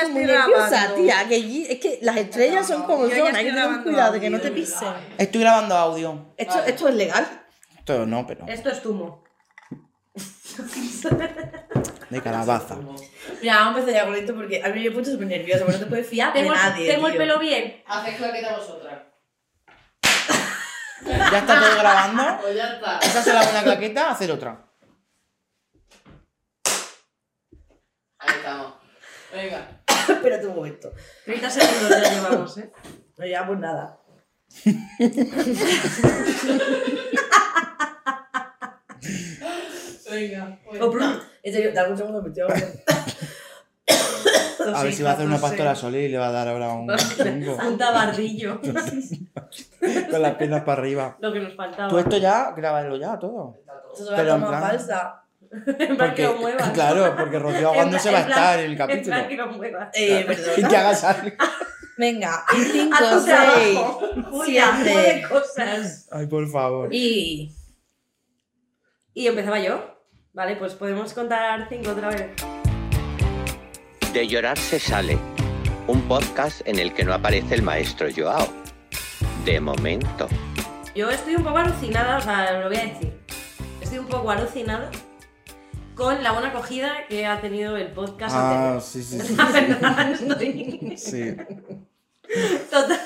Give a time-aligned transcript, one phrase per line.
[0.00, 0.94] ya tú muy estoy nerviosa, grabando.
[0.96, 1.28] tía.
[1.28, 3.12] Que allí- es que las estrellas son como son.
[3.12, 4.48] Hay estoy que tener grabando cuidado de que no audio.
[4.50, 4.88] te pisen.
[5.18, 6.32] Estoy grabando audio.
[6.36, 7.42] Esto, esto es legal.
[7.78, 8.46] Esto no, pero.
[8.48, 9.24] Esto es zumo.
[12.10, 12.76] De calabaza.
[13.42, 15.64] Mira, vamos a empezar ya con esto porque a mí me he puesto súper nerviosa.
[15.64, 16.90] Porque no te puedes fiar de Tengo, nadie.
[16.90, 17.82] tengo el pelo bien.
[17.86, 19.02] Haced claqueta vosotras.
[21.04, 22.38] ¿Ya está todo grabando?
[22.42, 22.98] Pues ya está.
[22.98, 24.64] Esa será una claqueta, hacer otra.
[28.18, 28.72] Ahí estamos.
[29.32, 29.82] Venga.
[30.08, 30.92] Espérate un momento.
[31.24, 32.70] 30 segundos ya llevamos, ¿eh?
[33.18, 33.98] No llevamos nada.
[40.10, 40.58] Venga.
[40.64, 40.80] Pues.
[40.82, 42.66] Oh, pero- En serio, dame un segundo, me estoy ahogando.
[44.74, 46.68] A ver si va a hacer una pastora Soler y le va a dar ahora
[46.72, 46.90] un.
[47.66, 48.60] Un tabardillo.
[50.10, 51.16] Con las piernas para arriba.
[51.20, 51.88] Lo que nos faltaba.
[51.88, 53.54] Tú esto ya, grábalo ya todo.
[53.92, 55.22] Esto es una Pero en toma plan- falsa.
[55.78, 56.70] en plan que lo muevas.
[56.70, 59.04] claro, porque Rocío aguándose va a En estar en el En capítulo.
[59.16, 59.88] plan que lo muevas.
[59.94, 60.68] Eh, Y perdona.
[60.68, 61.36] que hagas algo.
[61.96, 64.00] Venga, y 5, A tu 6, trabajo.
[64.30, 64.92] Julia, siete.
[64.92, 66.08] mueve cosas.
[66.12, 66.88] Ay, por favor.
[66.94, 67.52] y.
[69.14, 69.96] Y empezaba yo.
[70.32, 72.28] Vale, pues podemos contar cinco otra vez.
[74.12, 75.18] De llorar se sale,
[75.88, 78.46] un podcast en el que no aparece el maestro Joao.
[79.44, 80.28] De momento.
[80.94, 83.12] Yo estoy un poco alucinada, o sea, lo voy a decir.
[83.80, 84.88] Estoy un poco alucinada
[85.98, 88.80] con la buena acogida que ha tenido el podcast Ah, anterior.
[88.82, 89.34] sí, sí, sí.
[89.36, 91.36] La verdad, estoy Sí.
[92.70, 93.00] total.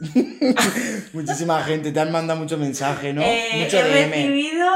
[1.12, 3.22] Muchísima gente, te han mandado muchos mensajes, ¿no?
[3.22, 4.10] Eh, Mucho he DM.
[4.10, 4.70] recibido,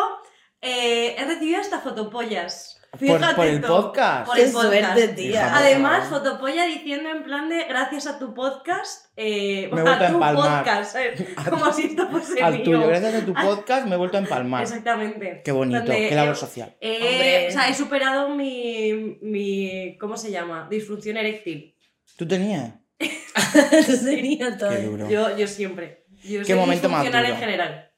[0.61, 2.76] eh, he recibido hasta fotopollas.
[2.99, 4.27] Por, Fíjate por el podcast.
[4.27, 4.73] Por Qué el podcast.
[4.95, 5.57] suerte, tía.
[5.57, 9.99] Además, fotopolla diciendo en plan de gracias a tu podcast, eh, Me he vuelto a
[10.09, 10.59] tu empalmar.
[10.65, 11.25] podcast, ¿sabes?
[11.51, 12.63] como si esto fuese Al mío.
[12.65, 14.63] tuyo, gracias a tu podcast me he vuelto a empalmar.
[14.63, 15.43] Exactamente.
[15.45, 16.77] Qué bonito, Donde qué labor social.
[16.81, 19.97] Eh, o sea, he superado mi, mi.
[19.99, 20.67] ¿Cómo se llama?
[20.71, 21.75] Disfunción eréctil.
[22.17, 22.75] ¿Tú tenías?
[24.59, 24.71] Todo.
[24.71, 25.09] Qué duro.
[25.11, 26.05] Yo, yo siempre.
[26.23, 27.41] Yo Qué soy momento más disfuncional en duro.
[27.47, 27.91] general.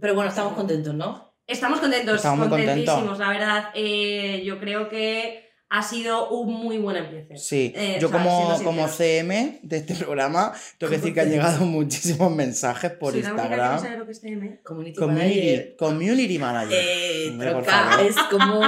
[0.00, 1.25] Pero bueno, estamos contentos, ¿no?
[1.46, 3.64] Estamos contentos, Estamos muy contentísimos, la verdad.
[3.74, 7.42] Eh, yo creo que ha sido un muy buen empiezo.
[7.44, 8.88] Sí, Eh, yo o sea, como, como.
[8.88, 13.32] CM de este programa, tengo que decir que han llegado muchísimos mensajes por Soy la
[13.32, 13.80] única que no Instagram.
[13.82, 14.62] sabe lo que es TM.
[14.62, 15.76] Community, Community, manager.
[15.76, 16.78] community manager.
[16.80, 18.58] Eh, Hombre, es como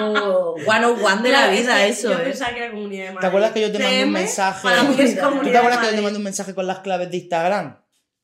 [0.55, 2.22] one on one de la es vida, que eso, Yo ¿eh?
[2.25, 4.62] pensaba que era comunidad de ¿Te acuerdas que yo te mandé un mensaje?
[4.62, 6.25] Para mí es ¿Tú te comunidad ¿Tú te de acuerdas que yo te mandé un
[6.25, 7.78] mensaje con las claves de Instagram?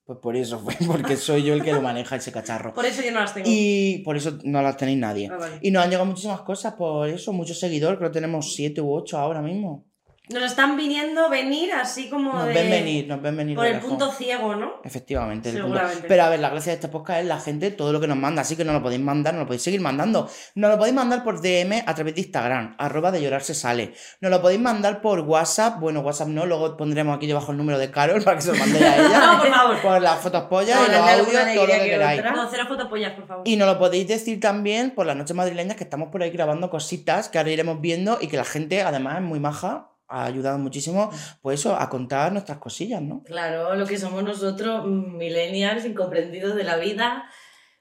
[0.05, 2.75] Pues por eso fue, porque soy yo el que lo maneja ese cacharro.
[2.75, 3.49] Por eso yo no las tengo.
[3.51, 5.29] Y por eso no las tenéis nadie.
[5.33, 5.59] Ah, vale.
[5.63, 8.93] Y nos han llegado muchísimas cosas por eso, muchos seguidores, creo que tenemos siete u
[8.93, 9.87] ocho ahora mismo.
[10.31, 12.55] Nos están viniendo venir así como Nos de...
[12.55, 13.57] ven venir, nos ven venir.
[13.57, 13.91] Por el lejos.
[13.91, 14.81] punto ciego, ¿no?
[14.83, 15.79] Efectivamente, el punto.
[16.09, 18.17] Pero a ver, la gracia de este podcast es la gente, todo lo que nos
[18.17, 20.27] manda, así que nos lo podéis mandar, nos lo podéis seguir mandando.
[20.55, 23.93] Nos lo podéis mandar por DM a través de Instagram, arroba de llorar se sale.
[24.23, 27.79] Nos lo podéis mandar por WhatsApp, bueno, WhatsApp no, luego pondremos aquí debajo el número
[27.79, 29.19] de Carol para que se lo mandéis a ella.
[29.27, 29.83] No, por favor.
[29.83, 32.23] Por las fotos pollas No, y no, los no, audios, todo lo que que queráis.
[32.25, 33.47] No, cero fotopollas, por favor.
[33.47, 36.71] Y nos lo podéis decir también por las noches madrileñas que estamos por ahí grabando
[36.71, 40.59] cositas que ahora iremos viendo y que la gente además es muy maja, ha ayudado
[40.59, 41.11] muchísimo,
[41.43, 43.23] pues eso, a contar nuestras cosillas, ¿no?
[43.23, 47.25] Claro, lo que somos nosotros, millennials, incomprendidos de la vida,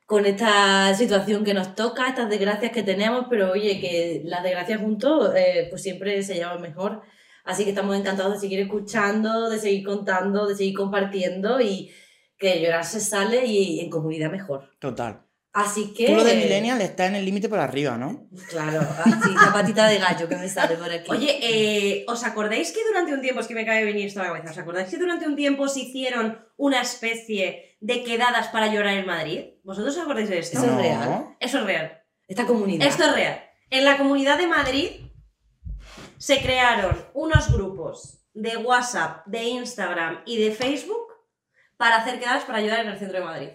[0.05, 4.81] con esta situación que nos toca, estas desgracias que tenemos, pero oye, que las desgracias
[4.81, 7.01] juntos, eh, pues siempre se llevan mejor.
[7.43, 11.91] Así que estamos encantados de seguir escuchando, de seguir contando, de seguir compartiendo y
[12.37, 14.69] que llorar se sale y en comunidad mejor.
[14.79, 15.25] Total.
[15.53, 16.07] Así que...
[16.07, 18.27] Tú lo de millennial está en el límite por arriba, ¿no?
[18.49, 21.09] Claro, así, la patita de gallo que me sale por aquí.
[21.11, 24.19] Oye, eh, ¿os acordáis que durante un tiempo, es que me acaba de venir esto
[24.19, 28.47] a la cabeza, ¿os acordáis que durante un tiempo se hicieron una especie de quedadas
[28.47, 29.41] para llorar en Madrid?
[29.63, 30.57] ¿Vosotros os acordáis de esto?
[30.57, 30.79] Eso es No.
[30.81, 31.35] real.
[31.39, 32.01] Eso es real.
[32.27, 32.87] esta comunidad.
[32.87, 33.43] Esto es real.
[33.69, 34.89] En la comunidad de Madrid
[36.17, 41.07] se crearon unos grupos de WhatsApp, de Instagram y de Facebook
[41.77, 43.49] para hacer quedadas para ayudar en el centro de Madrid.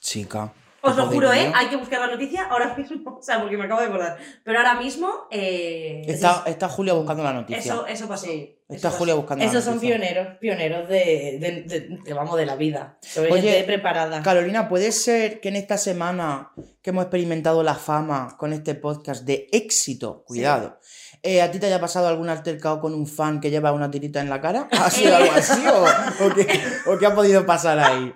[0.00, 0.52] Chica.
[0.80, 1.50] Os lo juro, ¿eh?
[1.54, 3.16] Hay que buscar la noticia ahora mismo.
[3.18, 4.16] O sea, porque me acabo de acordar.
[4.44, 5.26] Pero ahora mismo.
[5.30, 7.58] Eh, Está, está Julia buscando la noticia.
[7.58, 8.26] eso, eso pasó.
[8.26, 8.56] Sí.
[8.68, 8.98] está eso pasó.
[8.98, 9.96] Julia buscando la Esos son noticia.
[9.96, 12.96] pioneros, pioneros de, de, de- de- vamos, de la vida.
[13.02, 14.22] Sobre Oye, gente preparada.
[14.22, 19.24] Carolina, ¿puede ser que en esta semana que hemos experimentado la fama con este podcast
[19.24, 20.78] de éxito, cuidado,
[21.24, 24.20] eh, ¿a ti te haya pasado algún altercado con un fan que lleva una tirita
[24.20, 24.68] en la cara?
[24.72, 25.82] ¿Ha sido algo así o,
[26.26, 28.14] o qué, o qué ha podido pasar ahí?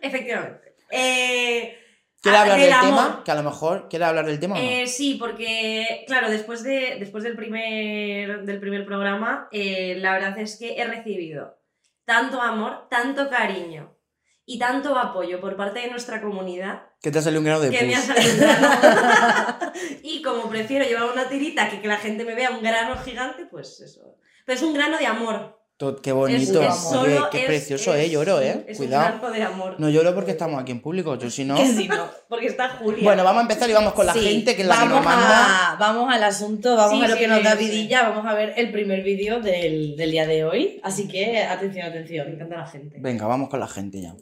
[0.00, 0.74] Efectivamente.
[0.90, 1.76] Eh,
[2.22, 3.22] ¿Quiere ah, hablar del tema?
[3.24, 4.64] Que a lo mejor quiere hablar del tema o no.
[4.64, 10.38] Eh, sí, porque, claro, después, de, después del, primer, del primer programa, eh, la verdad
[10.38, 11.58] es que he recibido
[12.04, 13.98] tanto amor, tanto cariño
[14.44, 17.70] y tanto apoyo por parte de nuestra comunidad Que te ha salido un grano de
[17.70, 19.72] que me ha salido un grano.
[20.04, 23.46] y como prefiero llevar una tirita que que la gente me vea un grano gigante,
[23.46, 24.16] pues eso.
[24.46, 25.60] Pero es un grano de amor.
[26.02, 26.62] Qué Es, bonito.
[26.62, 28.10] es Oye, solo- qué es- precioso, es- eh.
[28.10, 28.64] Lloro, eh.
[28.68, 29.14] Es Cuidado.
[29.14, 29.74] un grano de amor.
[29.78, 31.16] No lloro porque estamos aquí en público.
[31.18, 31.54] Yo si no.
[31.62, 33.02] Que si no, porque está Julia.
[33.02, 34.96] Bueno, vamos a empezar y vamos con la Sí, gente, que es la que vamos
[34.96, 35.72] nos manda.
[35.72, 38.34] A, vamos al asunto, vamos Sí, a lo sí, que nos da vidilla, vamos a
[38.34, 40.80] ver el primer vídeo del, del día de hoy.
[40.84, 42.28] Así que atención, me atención.
[42.28, 42.96] encanta la gente.
[43.00, 44.14] Venga, vamos con la gente ya.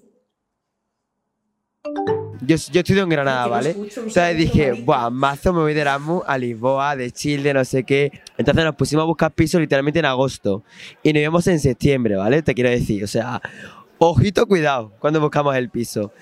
[2.43, 3.71] Yo, yo estudio en Granada, ¿vale?
[3.71, 8.11] Entonces dije, buah, mazo me voy de Erasmus a Lisboa, de Chile, no sé qué.
[8.39, 10.63] Entonces nos pusimos a buscar pisos literalmente en agosto.
[11.03, 12.43] Y nos íbamos en septiembre, ¿vale?
[12.43, 13.41] Te quiero decir, o sea,
[13.99, 16.13] ojito, cuidado cuando buscamos el piso.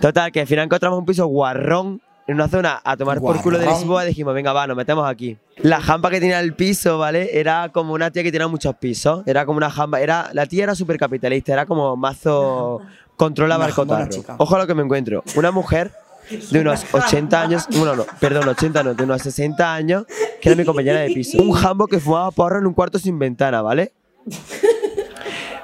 [0.00, 3.58] Total, que al final encontramos un piso guarrón en una zona a tomar por culo
[3.58, 3.66] de.
[3.66, 5.38] Lisboa dijimos, venga, va, nos metemos aquí.
[5.58, 7.38] La jamba que tenía el piso, ¿vale?
[7.38, 9.22] Era como una tía que tenía muchos pisos.
[9.26, 12.80] Era como una jamba, era, la tía era súper capitalista, era como mazo
[13.16, 13.98] controla Una barcotarro.
[14.04, 14.34] jambona chica.
[14.38, 15.22] Ojo a lo que me encuentro.
[15.36, 15.92] Una mujer
[16.50, 20.04] de unos 80 años, bueno, no, perdón, 80 no, de unos 60 años,
[20.40, 21.42] que era mi compañera de piso.
[21.42, 23.92] Un jambo que fumaba porro en un cuarto sin ventana, ¿vale?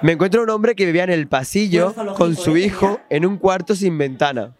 [0.02, 2.60] Me encuentro un hombre que vivía en el pasillo con su ¿eh?
[2.60, 4.52] hijo en un cuarto sin ventana.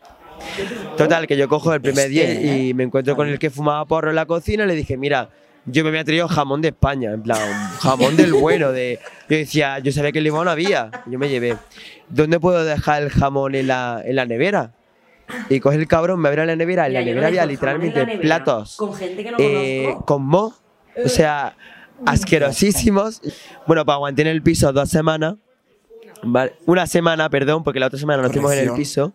[0.97, 2.67] Total, que yo cojo el primer día ¿eh?
[2.69, 5.31] y me encuentro con el que fumaba porro en la cocina y le dije, mira,
[5.65, 7.39] yo me había traído jamón de España, en plan,
[7.81, 8.73] jamón del bueno.
[8.73, 8.99] De...
[9.29, 11.57] Yo decía, yo sabía que en Limón no había, yo me llevé.
[12.11, 14.73] ¿Dónde puedo dejar el jamón en la, en la nevera?
[15.51, 18.95] Y coge el cabrón, me abre la nevera, en la nevera había literalmente platos Con
[18.95, 20.05] gente que no eh, conozco.
[20.07, 20.55] con mo,
[21.05, 21.55] o sea,
[22.07, 23.21] asquerosísimos.
[23.67, 25.35] Bueno, pues aguanté en el piso dos semanas.
[26.23, 26.55] ¿vale?
[26.67, 29.13] Una semana, perdón, porque la otra semana nos fuimos en el piso.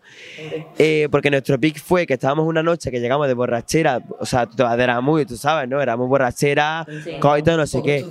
[0.78, 4.00] eh, porque nuestro pick fue que estábamos una noche que llegamos de borrachera.
[4.20, 5.82] O sea, de Erasmus, tú sabes, ¿no?
[5.82, 7.18] Éramos borrachera, Sí.
[7.20, 8.04] coito, no sé qué.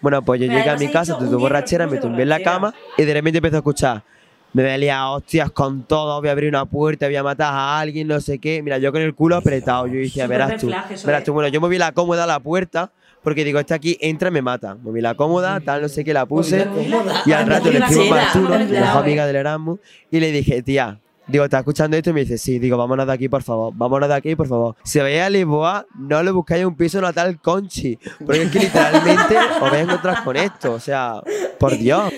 [0.00, 2.72] Bueno, pues yo Pero llegué a mi casa, tuve borrachera, me tumbé en la cama
[2.96, 4.02] y de repente empecé a escuchar.
[4.52, 7.52] Me voy a liar hostias con todo, voy a abrir una puerta, voy a matar
[7.52, 8.62] a alguien, no sé qué.
[8.62, 10.66] Mira, yo con el culo apretado, yo decía, Súper verás tú,
[11.06, 11.32] verás tú.
[11.32, 12.90] Bueno, yo moví la cómoda a la puerta
[13.22, 14.76] porque digo, este aquí entra y me mata.
[14.76, 16.66] Moví la cómoda, tal, no sé qué, la puse.
[17.26, 19.78] Y al rato le escribo a Arturo, mejor amiga del Erasmus,
[20.10, 22.10] y le dije, tía, digo, ¿estás escuchando esto?
[22.10, 24.74] Y me dice, sí, digo, vámonos de aquí, por favor, vámonos de aquí, por favor.
[24.82, 29.36] Si vais a Lisboa, no le buscáis un piso natal Conchi, porque es que literalmente
[29.36, 31.20] os vais a encontrar con esto, o sea,
[31.58, 32.10] por Dios.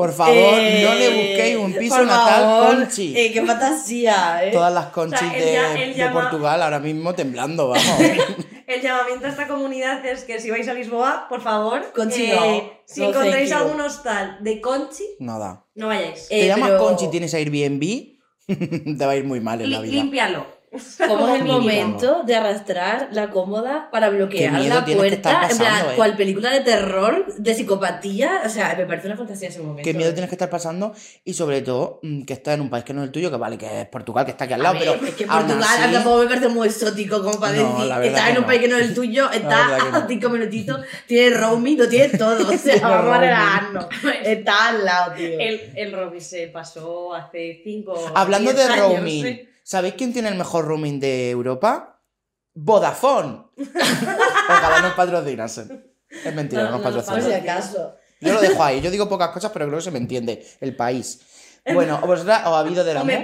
[0.00, 3.14] Por favor, Eh, no le busquéis un piso por natal favor, conchi.
[3.16, 4.50] eh, qué fantasía, ¿eh?
[4.50, 7.68] Todas las conchis O sea, él de, ya- él de llama- Portugal ahora mismo temblando,
[7.68, 7.84] vamos.
[8.66, 12.28] El llamamiento a esta comunidad es que si vais a Lisboa, por favor, eh, Conchi
[12.28, 12.70] no.
[12.86, 15.64] si No, encontráis algún hostal de Conchi, Nada.
[15.74, 16.28] no vayáis.
[16.30, 18.16] Eh, Te llamas pero- Conchi y tienes Airbnb,
[18.98, 19.92] te va a ir muy mal en la vida.
[19.92, 20.46] límpialo.
[21.08, 21.58] ¿Cómo es el Mínimo.
[21.60, 25.30] momento de arrastrar la cómoda para bloquear la puerta?
[25.32, 25.96] en pasando, plan, eh.
[25.96, 28.42] cual película de terror, de psicopatía.
[28.46, 29.82] O sea, me parece una fantasía ese momento.
[29.82, 30.12] Qué miedo ¿eh?
[30.12, 30.94] tienes que estar pasando
[31.24, 33.36] y sobre todo mm, que estás en un país que no es el tuyo, que
[33.36, 36.18] vale, que es Portugal, que está aquí al lado, pero es que Portugal así- tampoco
[36.18, 38.46] me parece muy exótico como para No, decir, estás en un no.
[38.46, 39.50] país que no es el tuyo, no.
[39.50, 43.86] a cinco minutitos, tienes roaming, lo tienes todo, o sea, Tiene vamos a relajarnos.
[44.24, 45.38] Está al lado, tío.
[45.40, 50.64] El, el roaming se pasó hace 5 Hablando de roaming, ¿sabéis quién tiene el mejor
[50.66, 52.02] roaming de Europa?
[52.54, 53.44] Vodafone.
[54.48, 55.86] Ojalá nos patrocinasen.
[56.24, 57.40] Es mentira, no, No, nos no Por si patrocinan.
[57.42, 57.94] acaso.
[58.20, 58.80] Yo lo dejo ahí.
[58.80, 60.44] Yo digo pocas cosas, pero creo que se me entiende.
[60.60, 61.20] El país.
[61.72, 63.14] Bueno, ¿vosotras os ha habido de Erasmus?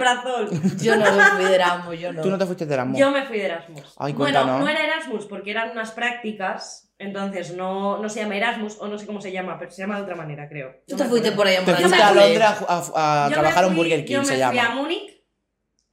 [0.81, 2.22] Yo no lo fui de Erasmus, yo no.
[2.22, 2.99] Tú no te fuiste de Erasmus.
[3.00, 3.94] Yo me fui de Erasmus.
[3.96, 8.76] Ay, bueno, no era Erasmus porque eran unas prácticas, entonces no, no se llama Erasmus
[8.78, 10.70] o no sé cómo se llama, pero se llama de otra manera, creo.
[10.87, 12.42] Tú No te me fuiste por ahí a Te un fuiste me a fui- Londres
[12.68, 14.50] a, a- a trabajar me en Burger King, yo se me llama.
[14.52, 15.15] fui a Múnich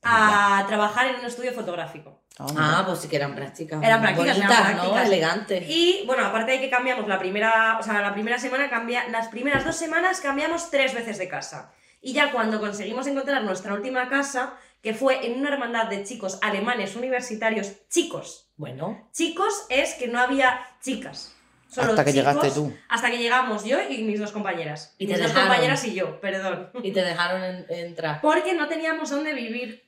[0.03, 2.21] a trabajar en un estudio fotográfico.
[2.39, 3.81] Ah, pues sí que eran prácticas.
[3.83, 4.75] Eran prácticas, eran bonitas, ¿no?
[4.81, 5.07] prácticas.
[5.07, 5.63] Elegantes.
[5.69, 9.27] Y bueno, aparte de que cambiamos la primera, o sea, la primera semana cambia, las
[9.27, 11.71] primeras dos semanas cambiamos tres veces de casa.
[12.01, 16.39] Y ya cuando conseguimos encontrar nuestra última casa, que fue en una hermandad de chicos
[16.41, 21.35] alemanes universitarios, chicos, Bueno, chicos es que no había chicas.
[21.69, 22.75] Solo Hasta que chicos, llegaste tú.
[22.89, 24.93] Hasta que llegamos yo y mis dos compañeras.
[24.99, 25.49] Y mis te dos dejaron.
[25.49, 26.69] compañeras y yo, perdón.
[26.83, 28.19] y te dejaron en- entrar.
[28.21, 29.83] Porque no teníamos dónde vivir.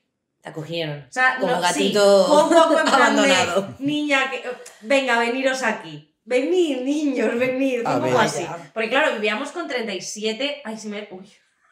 [0.46, 1.00] Te acogieron.
[1.10, 3.76] O sea, Como no, gatito sí, de, abandonado.
[3.80, 4.44] niña, que,
[4.82, 6.14] venga, veniros aquí.
[6.24, 7.82] Venid, niños, venid.
[7.82, 8.26] Fue A un poco ver.
[8.28, 8.46] así.
[8.74, 10.62] Porque claro, vivíamos con 37.
[10.64, 11.08] Ay, si me.
[11.10, 11.28] Uy.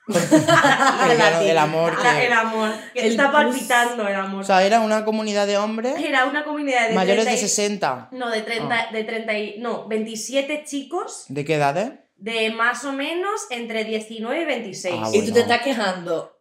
[0.08, 2.26] El, el amor Ah, que...
[2.26, 2.72] El amor.
[2.94, 4.42] Que El está palpitando el amor.
[4.42, 7.50] O sea, era una comunidad de hombres Era una comunidad de mayores 30 de y-
[7.50, 8.10] 60.
[8.12, 8.92] No, de 30, Ah.
[8.92, 11.92] de 30 y- no, 27 chicos ¿De qué edades?
[12.18, 14.96] de más o menos entre 19 y 26.
[14.98, 15.34] Ah, Y tú bueno.
[15.36, 16.33] te estás quejando.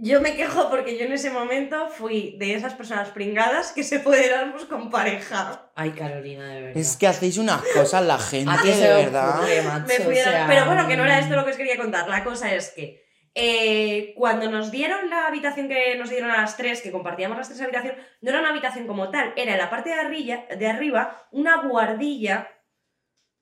[0.00, 3.98] Yo me quejo porque yo en ese momento fui de esas personas pringadas que se
[3.98, 5.70] puede Erasmus con pareja.
[5.74, 6.76] Ay, Carolina, de verdad.
[6.80, 9.38] Es que hacéis unas cosas la gente, ¿A qué de verdad.
[9.38, 9.86] ocurre, macho?
[9.88, 11.76] Me fui O de- sea, Pero bueno, que no era esto lo que os quería
[11.76, 12.08] contar.
[12.08, 16.56] La cosa es que eh, cuando nos dieron la habitación que nos dieron a las
[16.56, 19.70] tres, que compartíamos las tres habitación, no era una habitación como tal, era en la
[19.70, 22.48] parte de, arriba, de arriba una guardilla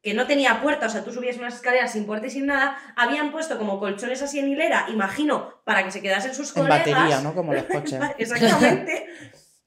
[0.06, 2.78] que no tenía puerta, o sea, tú subías unas escaleras sin puerta y sin nada,
[2.94, 6.78] habían puesto como colchones así en hilera, imagino, para que se quedasen sus En colegas.
[6.86, 7.34] batería, ¿no?
[7.34, 7.98] Como los coches.
[8.18, 9.08] Exactamente.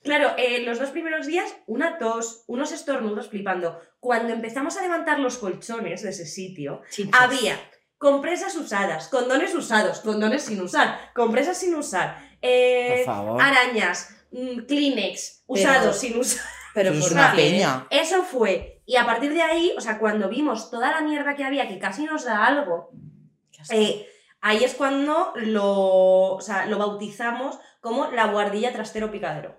[0.01, 3.81] Claro, eh, los dos primeros días, una tos, unos estornudos flipando.
[3.99, 7.21] Cuando empezamos a levantar los colchones de ese sitio, Chinchas.
[7.21, 7.57] había
[7.97, 13.41] compresas usadas, condones usados, condones sin usar, compresas sin usar, eh, Por favor.
[13.41, 16.45] arañas, mm, Kleenex usados sin usar.
[16.73, 17.87] Pero Eso es por una peña.
[17.89, 18.78] Eso fue.
[18.89, 21.77] Y a partir de ahí, o sea, cuando vimos toda la mierda que había, que
[21.77, 22.89] casi nos da algo,
[23.71, 24.07] eh,
[24.41, 29.58] ahí es cuando lo, o sea, lo bautizamos como la guardilla trastero picadero.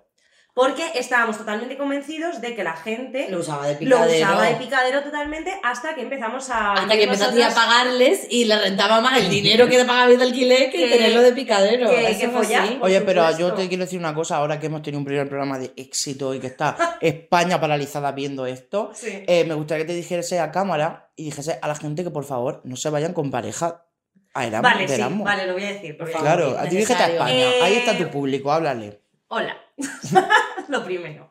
[0.55, 4.27] Porque estábamos totalmente convencidos de que la gente Lo usaba de lo picadero.
[4.27, 6.73] usaba de picadero totalmente hasta que empezamos a...
[6.75, 10.25] Hasta que empezaste a pagarles y le rentaba más el dinero que te pagabas de
[10.25, 11.89] alquiler que, Que- tenerlo de picadero.
[11.89, 12.79] que- que follar.
[12.83, 13.49] Oye, pero supuesto.
[13.49, 16.35] yo te quiero decir una cosa, ahora que hemos tenido un primer programa de éxito
[16.35, 19.23] y que está España paralizada viendo esto, Sí.
[19.27, 22.25] eh, me gustaría que te dijese a cámara y dijese a la gente que por
[22.25, 23.85] favor no se vayan con pareja
[24.35, 24.73] a Erasmus.
[24.73, 25.97] Vale, sí, vale, lo voy a decir.
[25.97, 26.27] Por favor.
[26.27, 27.09] Claro, es dirígete a.
[27.09, 29.01] España, ahí está Eh, tu público, háblale.
[29.29, 29.57] Hola.
[30.69, 31.31] lo primero.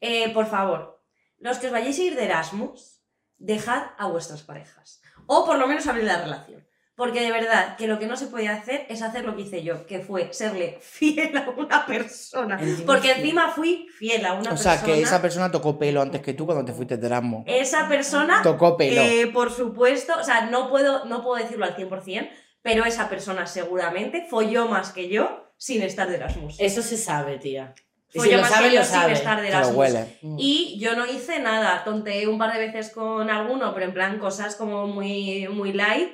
[0.00, 1.02] Eh, por favor,
[1.38, 3.02] los que os vayáis a ir de Erasmus,
[3.38, 5.00] dejad a vuestras parejas.
[5.26, 6.66] O por lo menos abrir la relación.
[6.96, 9.64] Porque de verdad que lo que no se puede hacer es hacer lo que hice
[9.64, 12.56] yo, que fue serle fiel a una persona.
[12.60, 13.18] Encima Porque fiel.
[13.18, 14.94] encima fui fiel a una O sea, persona.
[14.94, 17.42] que esa persona tocó pelo antes que tú cuando te fuiste de Erasmus.
[17.46, 19.00] Esa persona, Tocó pelo.
[19.00, 22.30] eh, por supuesto, o sea, no puedo, no puedo decirlo al 100%,
[22.62, 26.56] pero esa persona seguramente folló más que yo sin estar de Erasmus.
[26.60, 27.74] Eso se sabe, tía.
[28.14, 29.12] Y Folló si lo más sabe, que yo lo sin sabe.
[29.12, 29.76] estar de Erasmus.
[29.76, 30.18] huele.
[30.22, 30.36] Mm.
[30.38, 34.18] Y yo no hice nada, tonteé un par de veces con alguno, pero en plan
[34.18, 36.12] cosas como muy, muy light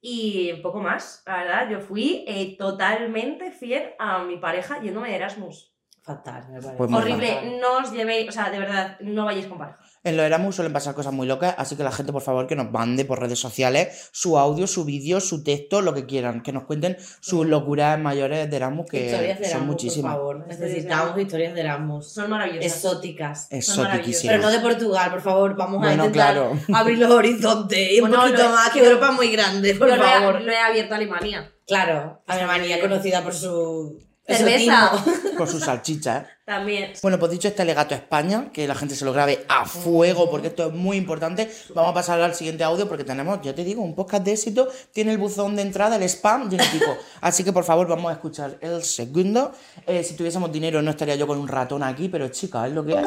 [0.00, 1.68] y poco más, la verdad.
[1.70, 5.72] Yo fui eh, totalmente fiel a mi pareja yéndome de Erasmus.
[6.02, 6.76] Fatal, me parece.
[6.76, 7.60] Pues Horrible, fatal.
[7.60, 9.78] no os llevéis, o sea, de verdad, no vayáis con pareja.
[10.04, 12.54] En los Erasmus suelen pasar cosas muy locas, así que la gente, por favor, que
[12.54, 16.42] nos mande por redes sociales su audio, su vídeo, su texto, lo que quieran.
[16.42, 20.12] Que nos cuenten sus locuras mayores de Erasmus, que historias de son Erasmus, muchísimas.
[20.14, 20.46] por favor.
[20.46, 22.12] Necesitamos historias de Erasmus.
[22.12, 22.64] Son maravillosas.
[22.72, 23.46] Exóticas.
[23.50, 24.36] Exotiquísimas.
[24.36, 25.56] Pero no de Portugal, por favor.
[25.56, 26.58] Vamos a intentar claro.
[26.74, 29.96] abrir los horizontes y un Bueno, poquito más, que Europa es muy grande, por Yo
[29.96, 30.40] lo he- favor.
[30.42, 31.50] Lo he abierto a Alemania.
[31.66, 35.04] Claro, Alemania, conocida por su Cerveza.
[35.36, 36.26] Con sus salchichas, ¿eh?
[36.44, 36.92] También.
[37.02, 40.30] Bueno, pues dicho este alegato a España, que la gente se lo grabe a fuego,
[40.30, 43.64] porque esto es muy importante, vamos a pasar al siguiente audio, porque tenemos, ya te
[43.64, 46.96] digo, un podcast de éxito, tiene el buzón de entrada, el spam pico.
[47.22, 49.52] Así que por favor, vamos a escuchar el segundo.
[49.86, 52.84] Eh, si tuviésemos dinero, no estaría yo con un ratón aquí, pero chica, es lo
[52.84, 53.04] que hay.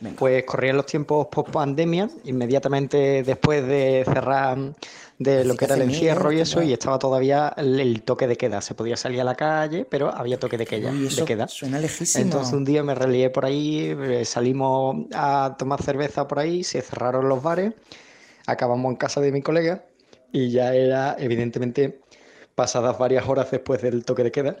[0.00, 0.16] Venga.
[0.16, 4.56] Pues corrían los tiempos post pandemia, inmediatamente después de cerrar
[5.18, 8.26] de lo Así que era el encierro y eso, y estaba todavía el, el toque
[8.26, 8.62] de queda.
[8.62, 10.90] Se podía salir a la calle, pero había toque de queda.
[10.90, 11.46] Uy, de queda.
[11.46, 12.24] suena lejísimo.
[12.24, 16.80] Entonces un día me relié por ahí, eh, salimos a tomar cerveza por ahí, se
[16.80, 17.74] cerraron los bares,
[18.46, 19.84] acabamos en casa de mi colega
[20.32, 22.00] y ya era evidentemente
[22.54, 24.56] pasadas varias horas después del toque de queda,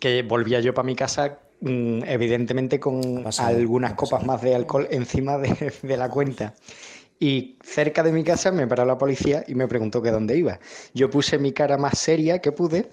[0.00, 5.38] que volvía yo para mi casa evidentemente con pasado, algunas copas más de alcohol encima
[5.38, 6.54] de, de la cuenta.
[7.18, 10.60] Y cerca de mi casa me paró la policía y me preguntó que dónde iba.
[10.92, 12.90] Yo puse mi cara más seria que pude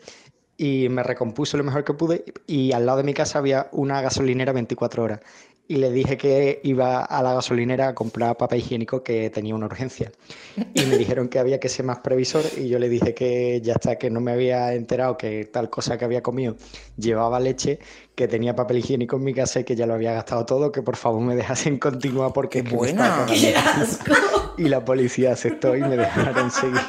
[0.57, 4.01] y me recompuse lo mejor que pude y al lado de mi casa había una
[4.01, 5.19] gasolinera 24 horas
[5.67, 9.67] y le dije que iba a la gasolinera a comprar papel higiénico que tenía una
[9.67, 10.11] urgencia
[10.73, 13.73] y me dijeron que había que ser más previsor y yo le dije que ya
[13.73, 16.57] está que no me había enterado que tal cosa que había comido
[16.97, 17.79] llevaba leche
[18.13, 20.81] que tenía papel higiénico en mi casa y que ya lo había gastado todo que
[20.81, 23.25] por favor me dejasen continuar porque ¡Qué es que buena!
[23.27, 24.13] ¡Qué asco!
[24.57, 26.81] y la policía aceptó y me dejaron seguir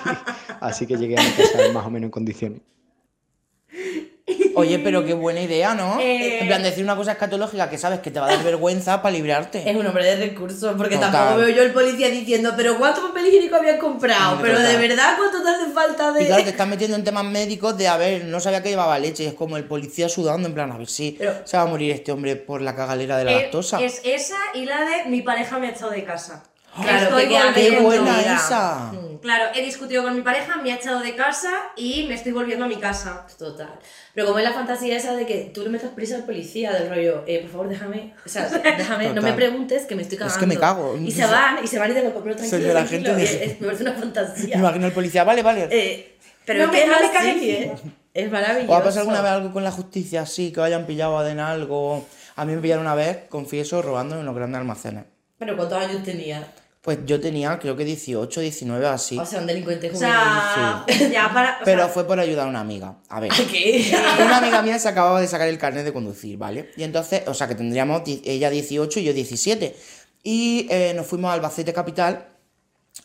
[0.60, 2.60] así que llegué a mi casa más o menos en condiciones
[4.56, 5.98] Oye, pero qué buena idea, ¿no?
[6.00, 9.02] Eh, En plan, decir una cosa escatológica que sabes que te va a dar vergüenza
[9.02, 9.68] para librarte.
[9.68, 11.12] Es un hombre de recursos, porque Total.
[11.12, 14.38] tampoco veo yo el policía diciendo, pero ¿cuánto papel higiénico habías comprado?
[14.42, 16.22] Pero de verdad, ¿cuánto te hace falta de...?
[16.22, 18.98] Y claro, te estás metiendo en temas médicos de, a ver, no sabía que llevaba
[18.98, 19.24] leche.
[19.24, 21.90] Y es como el policía sudando, en plan, a ver si se va a morir
[21.92, 23.80] este hombre por la cagalera de la Eh, lactosa.
[23.82, 26.44] es esa y la de mi pareja me ha echado de casa.
[26.82, 27.78] Claro, Estoy que queda volviendo.
[27.78, 28.92] ¡Qué buena esa!
[29.22, 32.64] Claro, he discutido con mi pareja, me ha echado de casa y me estoy volviendo
[32.64, 33.26] a mi casa.
[33.38, 33.70] Total.
[34.12, 36.88] Pero como es la fantasía esa de que tú le metas prisa al policía del
[36.90, 39.30] rollo, eh, por favor, déjame, o sea, déjame, no Total.
[39.30, 40.38] me preguntes que me estoy cagando.
[40.40, 40.96] que me cago.
[40.98, 43.14] Y se van, y se van y te lo compro tranquilo, Soy de la tranquilo,
[43.16, 44.56] gente de- es- me parece una fantasía.
[44.56, 45.68] Me imagino el policía, vale, vale.
[45.70, 47.74] Eh, pero No es que no es me así, cagues ¿eh?
[48.12, 48.72] Es maravilloso.
[48.72, 51.40] ¿O ha pasado alguna vez algo con la justicia así, que hayan pillado a en
[51.40, 52.06] algo?
[52.36, 55.04] A mí me pillaron una vez, confieso, robando en unos grandes almacenes.
[55.38, 56.46] Pero ¿cuántos años tenía?
[56.84, 59.18] Pues yo tenía, creo que 18, 19 así.
[59.18, 60.14] O sea, un delincuente O juvenil.
[60.14, 61.58] sea, ya para.
[61.62, 62.96] o Pero sea, fue por ayudar a una amiga.
[63.08, 63.30] A ver.
[63.50, 63.90] ¿Qué?
[64.22, 66.70] Una amiga mía se acababa de sacar el carnet de conducir, ¿vale?
[66.76, 69.74] Y entonces, o sea, que tendríamos ella 18 y yo 17.
[70.24, 72.28] Y eh, nos fuimos a Albacete Capital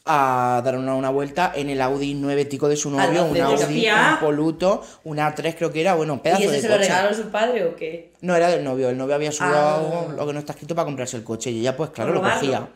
[0.05, 3.63] a dar una, una vuelta en el Audi 9 tico de su novio, un Audi
[3.63, 4.11] hostia.
[4.13, 6.87] impoluto, una A3 creo que era, bueno, un pedazo ¿Y ese de se lo coche.
[6.87, 8.11] regalaron su padre o qué?
[8.21, 10.13] No, era del novio, el novio había sudado Ah.
[10.15, 12.29] lo que no está escrito para comprarse el coche y ella pues claro ¿Por lo
[12.33, 12.67] cogía.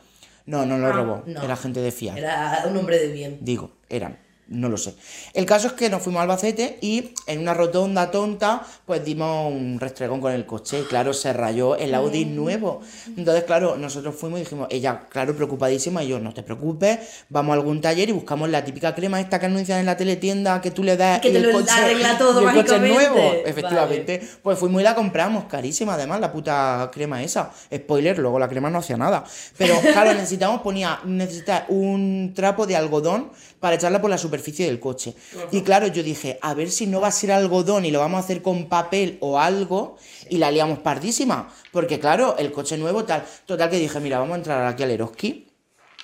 [0.46, 1.42] No, no lo Ah, robó, no.
[1.42, 2.18] era gente de fiar.
[2.18, 3.38] Era un hombre de bien.
[3.42, 4.96] Digo, eran, no lo sé.
[5.34, 9.52] El caso es que nos fuimos a Albacete y en una rotonda tonta, pues dimos
[9.52, 12.82] un restregón con el coche y claro, se rayó el Audi nuevo.
[13.18, 17.54] Entonces, claro, nosotros fuimos y dijimos, ella, claro, preocupadísima, y yo, no te preocupes, vamos
[17.54, 20.72] a algún taller y buscamos la típica crema esta que anuncian en la teletienda que
[20.72, 24.22] tú le das Que te el lo coche, arregla todo y el coche nuevo, efectivamente.
[24.42, 27.52] Pues fuimos y la compramos, carísima además, la puta crema esa.
[27.74, 29.24] Spoiler, luego la crema no hacía nada.
[29.58, 33.32] Pero claro, necesitamos, ponía, necesitar un trapo de algodón
[33.64, 35.16] para echarla por la superficie del coche.
[35.52, 38.18] Y claro, yo dije, a ver si no va a ser algodón y lo vamos
[38.18, 39.96] a hacer con papel o algo
[40.30, 41.50] y la liamos pardísima.
[41.72, 43.24] Porque claro, el coche nuevo tal.
[43.46, 45.53] Total que dije, mira, vamos a entrar aquí al Eroski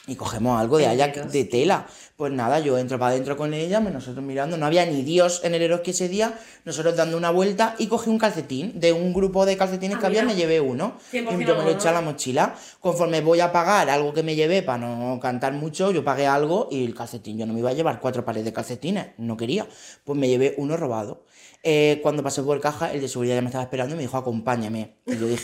[0.10, 1.86] y cogemos algo de allá de tela.
[2.18, 5.56] Pues nada, yo entro para adentro con ella, nosotros mirando, no había ni Dios en
[5.56, 9.46] el Eroski ese día, nosotros dando una vuelta y cogí un calcetín, de un grupo
[9.46, 10.34] de calcetines Ah, que había, mira.
[10.34, 10.96] me llevé uno.
[11.14, 12.56] Y 100% yo me lo eché a la mochila.
[12.82, 16.68] Conforme voy a pagar algo que me llevé para no cantar mucho, yo pagué algo
[16.70, 19.66] y el calcetín, yo no me iba a llevar cuatro pares de calcetines, no quería.
[20.04, 21.24] Pues me llevé uno robado.
[21.62, 24.16] Eh, cuando pasé por caja, el de seguridad ya me estaba esperando y me dijo,
[24.18, 24.96] acompáñame.
[25.06, 25.44] Y yo dije,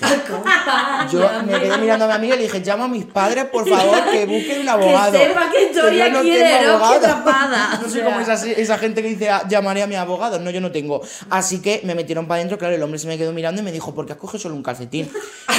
[1.12, 3.68] yo me quedé mirando a mi amiga y le dije, llama a mis padres, por
[3.68, 5.12] favor, que busquen un abogado.
[5.12, 7.24] Que sepa qué historia yo no quiere abogado.
[7.82, 10.40] No sé cómo es así, esa gente que dice, "Ah, llamaré a mi abogado.
[10.40, 11.02] No, yo no tengo.
[11.30, 13.72] Así que me metieron para adentro, claro, el hombre se me quedó mirando y me
[13.74, 15.10] dijo, ¿por qué has cogido solo un calcetín?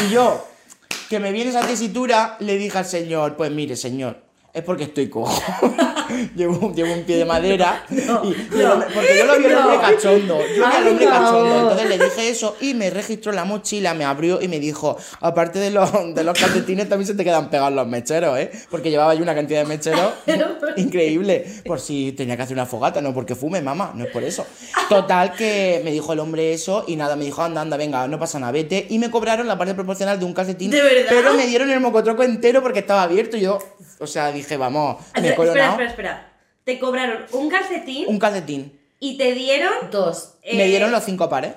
[0.07, 0.47] Y yo,
[1.11, 4.23] que me viene esa tesitura, le dije al señor, pues mire, señor,
[4.55, 5.43] es porque estoy cojo.
[6.37, 7.85] llevo, llevo un pie de madera.
[7.91, 10.39] y porque yo lo vi al hombre cachondo.
[10.39, 11.61] Yo vi al hombre cachondo.
[11.61, 15.59] Entonces le dije eso y me registró la mochila, me abrió y me dijo, aparte
[15.59, 18.51] de los, de los calcetines, también se te quedan pegados los mecheros, ¿eh?
[18.71, 20.13] Porque llevaba yo una cantidad de mecheros
[20.77, 21.47] increíble.
[21.65, 24.47] Por si tenía que hacer una fogata, no porque fume, mamá, no es por eso.
[24.89, 28.19] Total que me dijo el hombre eso y nada, me dijo, anda, anda, venga, no
[28.19, 28.87] pasa nada, vete.
[28.91, 30.71] Y me cobraron la parte proporcional de un calcetín.
[30.71, 31.07] ¿De verdad?
[31.09, 33.59] Pero me dieron el mocotroco entero porque estaba abierto y yo,
[33.99, 35.71] o sea, dije, vamos, me he espera, coronado.
[35.73, 36.33] espera, espera.
[36.65, 38.79] Te cobraron un calcetín Un calcetín.
[39.01, 39.73] y te dieron.
[39.91, 40.35] Dos.
[40.45, 41.53] Me eh, dieron los cinco pares.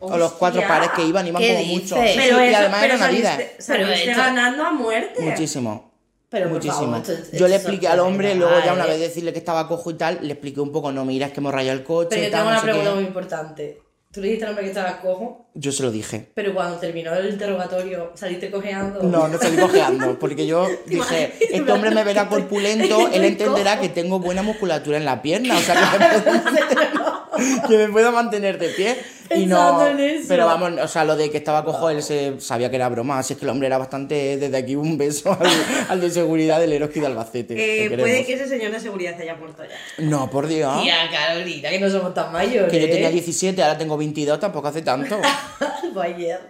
[0.00, 0.74] O los cuatro hostia.
[0.74, 1.96] pares que iban, iban ¿Qué como mucho.
[1.96, 2.12] dices?
[2.12, 3.40] Sí, Pero y eso, además pero era Navidad.
[3.66, 5.20] Pero ganando a muerte.
[5.22, 5.92] Muchísimo.
[6.30, 6.80] Pero Muchísimo.
[6.80, 9.68] favor, esto- esto yo le expliqué al hombre, luego ya una vez decirle que estaba
[9.68, 12.08] cojo y tal, le expliqué un poco, no, mira, es que hemos rayado el coche.
[12.08, 12.94] Pero yo tal, tengo no una sé pregunta qué.
[12.96, 13.81] muy importante.
[14.12, 16.28] Tú le dijiste al hombre que estaba cojo, Yo se lo dije.
[16.34, 19.02] pero cuando terminó el interrogatorio saliste cojeando.
[19.04, 23.88] No, no salí cojeando, porque yo dije, este hombre me verá corpulento, él entenderá que
[23.88, 28.12] tengo buena musculatura en la pierna, o sea, que me puedo mantener, que me puedo
[28.12, 28.98] mantener de pie.
[29.30, 30.26] Y no, en eso.
[30.28, 33.18] pero vamos, o sea, lo de que estaba cojo, él se sabía que era broma,
[33.18, 35.48] así es que el hombre era bastante, desde aquí un beso al,
[35.88, 37.86] al de seguridad del Eroski de Albacete.
[37.86, 40.04] Eh, puede que ese señor de seguridad se haya muerto ya.
[40.04, 40.82] No, por Dios.
[40.82, 42.70] Tía, Carolina, que no somos tan mayores.
[42.70, 45.20] Que yo tenía 17, ahora tengo 22, tampoco hace tanto.
[46.02, 46.40] Ayer.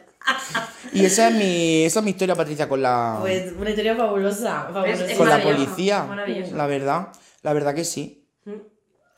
[0.93, 4.69] Y esa es mi, esa es mi historia, Patricia, con la, Pues una historia fabulosa.
[4.73, 5.05] fabulosa.
[5.07, 6.07] es con la policía.
[6.55, 7.09] La verdad,
[7.43, 8.22] la verdad que sí.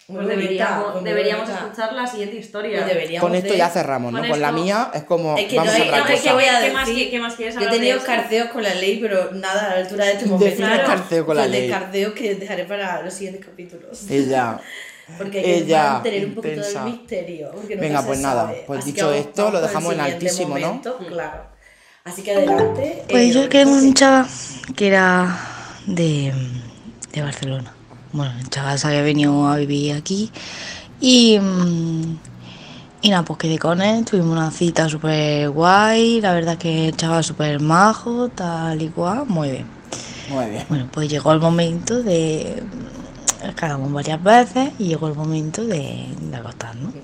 [0.06, 2.84] Pues deberíamos, deberíamos escuchar la siguiente historia.
[2.86, 4.18] Pues Con esto de- ya cerramos, ¿no?
[4.20, 5.36] con Con la mía es como.
[5.38, 7.04] Es que vamos no a hay- otra no, es que voy a ¿Qué más, decir-
[7.04, 9.80] qué- qué más quieres Yo he tenido escarceos con la ley, pero nada, a la
[9.80, 10.44] altura de este momento.
[10.44, 11.60] Define escarceo con la ley.
[11.62, 14.10] de escarceos que dejaré para los siguientes capítulos.
[14.10, 14.60] Ella.
[15.18, 16.84] Porque hay que Ella, mantener un poquito intensa.
[16.84, 17.50] del misterio.
[17.54, 18.64] nunca Venga, pues nada, sabe.
[18.66, 20.66] pues Así dicho esto, vamos lo con dejamos en altísimo, ¿no?
[20.66, 21.46] momento, Claro.
[22.04, 23.02] Así que adelante.
[23.08, 24.26] Pues eh, yo tengo un chaval
[24.76, 25.38] que era
[25.86, 26.32] de,
[27.12, 27.73] de Barcelona.
[28.14, 30.30] Bueno, el chaval se había venido a vivir aquí
[31.00, 32.16] y, mm,
[33.02, 36.96] y nada, pues quedé con él, tuvimos una cita súper guay, la verdad que el
[36.96, 39.66] chaval súper majo, tal y cual, muy bien.
[40.30, 40.64] Muy bien.
[40.68, 42.62] Bueno, pues llegó el momento de...
[43.58, 46.94] Quedamos varias veces y llegó el momento de, de acostarnos.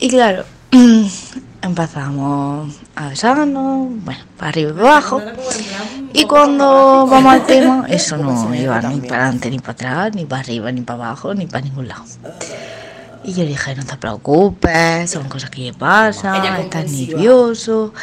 [0.00, 0.44] Y claro,
[1.64, 5.22] empezamos a besarnos, bueno, para arriba y para abajo.
[6.12, 10.26] Y cuando vamos al tema, eso no iba ni para adelante, ni para atrás, ni
[10.26, 12.04] para arriba, ni para abajo, ni para ningún lado.
[13.24, 17.94] Y yo le dije, no te preocupes, son cosas que pasan, estás nervioso.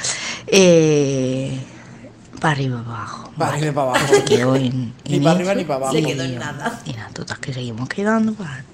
[0.47, 1.59] Eh,
[2.39, 3.31] para arriba y para abajo.
[3.37, 4.07] Para arriba y para abajo.
[4.07, 5.93] Se quedó en, Ni para arriba ni para abajo.
[5.93, 6.81] Se quedó en nada.
[6.85, 8.65] Y nada, total que seguimos quedando para,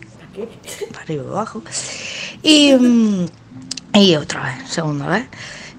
[0.92, 1.62] para arriba y abajo.
[2.42, 3.26] Y, mm,
[3.98, 5.26] y otra vez, segunda vez,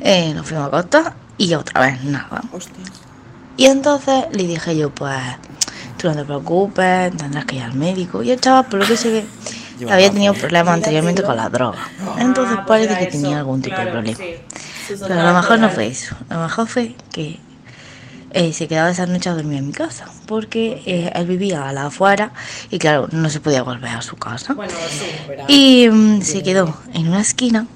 [0.01, 2.43] eh, nos fuimos a acostar y otra vez nada.
[3.57, 5.17] Y entonces le dije yo, pues,
[5.97, 8.23] tú no te preocupes, tendrás que ir al médico.
[8.23, 9.25] Y el chaval, por lo que se ve,
[9.91, 10.41] había tenido razón.
[10.49, 11.79] problemas anteriormente con la droga.
[12.19, 13.39] Entonces Ah, pues parece que tenía eso.
[13.39, 14.19] algún tipo de Claro, problema.
[14.19, 14.95] sí.
[15.07, 16.15] Pero a lo mejor no fue eso.
[16.31, 17.39] A lo mejor fue que
[18.31, 20.07] eh, se quedaba esa noche a dormir en mi casa.
[20.27, 22.33] Porque eh, él vivía a la afuera
[22.71, 24.55] y claro, no se podía volver a su casa.
[24.55, 25.07] Bueno, sí.
[25.49, 27.67] Y mm, se quedó en una esquina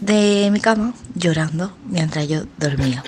[0.00, 3.02] de mi cama llorando mientras yo dormía.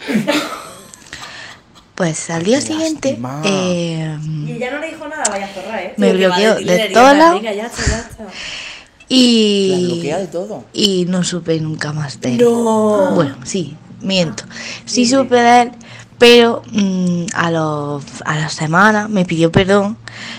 [1.94, 5.92] Pues al día Qué siguiente eh, Y ella no le dijo nada, vaya zorra, ¿eh?
[5.98, 8.24] me bloqueó de diría, todos lados Venga, ya está, ya está.
[8.24, 8.30] La
[9.10, 10.64] y, bloquea de todo.
[10.72, 12.38] y no supe nunca más de él.
[12.42, 13.10] No.
[13.14, 14.44] Bueno, sí, miento.
[14.86, 15.72] Sí supe de él,
[16.16, 19.98] pero mm, a, los, a la semana me pidió perdón,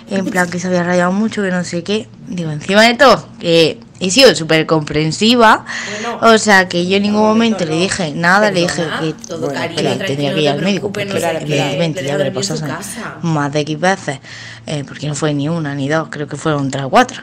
[0.09, 2.07] en plan que se había rayado mucho, que no sé qué.
[2.27, 5.63] Digo, encima de todo, que he sido súper comprensiva,
[6.01, 9.13] Bueno, o sea que yo en ningún momento le dije nada, le dije Perdona, que
[9.27, 12.23] todo Bueno, cariño, que tenía tranquilo, que ir no al médico, porque evidentemente ya que
[12.23, 13.17] le dormir en su pasase casa.
[13.21, 14.19] más de X veces,
[14.65, 17.21] eh, porque no fue ni una ni dos, creo que fueron tres o cuatro.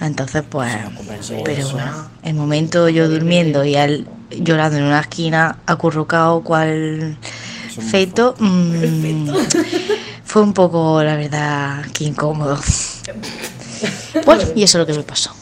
[0.00, 0.72] Entonces, pues,
[1.44, 7.16] pero bueno, el momento yo durmiendo y él llorando en una esquina, acurrucado cual
[7.90, 9.28] feto, mm,
[10.24, 12.58] fue un poco, la verdad, que incómodo.
[14.26, 15.32] Bueno, y eso es lo que me pasó.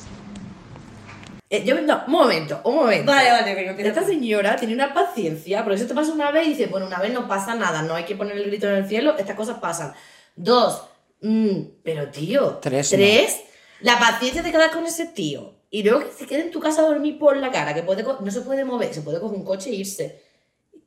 [1.56, 3.10] Eh, yo, no, un momento, un momento.
[3.10, 6.50] Vale, vale, venga, Esta señora tiene una paciencia, porque eso te pasa una vez y
[6.50, 8.86] dice, bueno, una vez no pasa nada, no hay que poner el grito en el
[8.86, 9.94] cielo, estas cosas pasan.
[10.34, 10.82] Dos,
[11.22, 13.40] mm, pero tío, Tres, tres,
[13.80, 16.82] la paciencia de quedar con ese tío y luego que se quede en tu casa
[16.82, 19.44] a dormir por la cara, que puede no se puede mover, se puede coger un
[19.44, 20.25] coche e irse.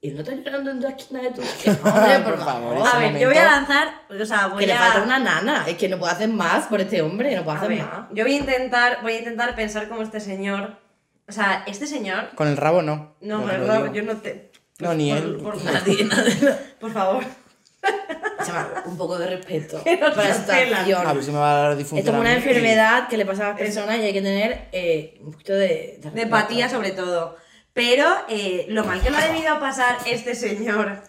[0.02, 1.42] Y no está llorando en la esquina de tu
[1.84, 4.74] hombre, por Por favor, A ver, yo voy a lanzar, o sea, voy Que le
[4.74, 4.78] a...
[4.80, 7.60] falta una nana, es que no puede hacer más por este hombre, no puede A
[7.60, 8.08] hacer ver, más.
[8.14, 10.78] yo voy a intentar, voy a intentar pensar como este señor.
[11.28, 12.30] O sea, este señor.
[12.36, 13.16] Con el rabo no.
[13.22, 13.94] No, te el rabo, digo.
[13.96, 14.52] yo no te.
[14.80, 15.36] No, ni por, él.
[15.38, 16.54] Por, Nadie, nadie.
[16.80, 17.24] por favor.
[18.86, 19.82] Un poco de respeto
[20.16, 21.06] para situación.
[21.06, 23.50] A ver si me va a dar Esto es una enfermedad que le pasa a
[23.50, 27.36] las personas y hay que tener eh, un poquito de, de, De empatía, sobre todo.
[27.80, 31.02] Pero eh, lo mal que lo ha debido pasar este señor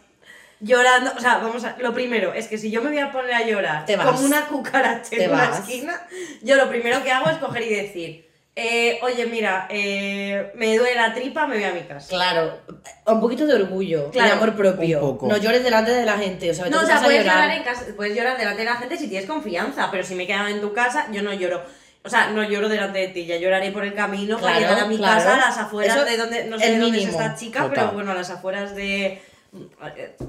[0.60, 1.12] llorando.
[1.16, 1.76] O sea, vamos a.
[1.80, 4.06] Lo primero es que si yo me voy a poner a llorar Te vas.
[4.06, 5.58] como una cucaracha Te en una vas.
[5.60, 6.00] esquina,
[6.42, 8.30] yo lo primero que hago es coger y decir.
[8.54, 12.08] eh, oye, mira, eh, me duele la tripa, me voy a mi casa.
[12.08, 12.60] Claro,
[13.06, 14.28] un poquito de orgullo, Claro.
[14.28, 15.00] de amor propio.
[15.00, 15.26] Un poco.
[15.28, 17.42] No llores delante de la gente, o sea, No, o sea, puedes llorar.
[17.42, 17.56] llorar.
[17.56, 20.26] en casa, puedes llorar delante de la gente si tienes confianza, pero si me he
[20.26, 21.62] quedado en tu casa, yo no lloro.
[22.02, 24.86] O sea, no lloro delante de ti, ya lloraré por el camino para llegar a
[24.86, 25.16] mi claro.
[25.22, 27.74] casa, a las afueras Eso de donde, no sé de dónde es esta chica, Total.
[27.74, 29.20] pero bueno, a las afueras de,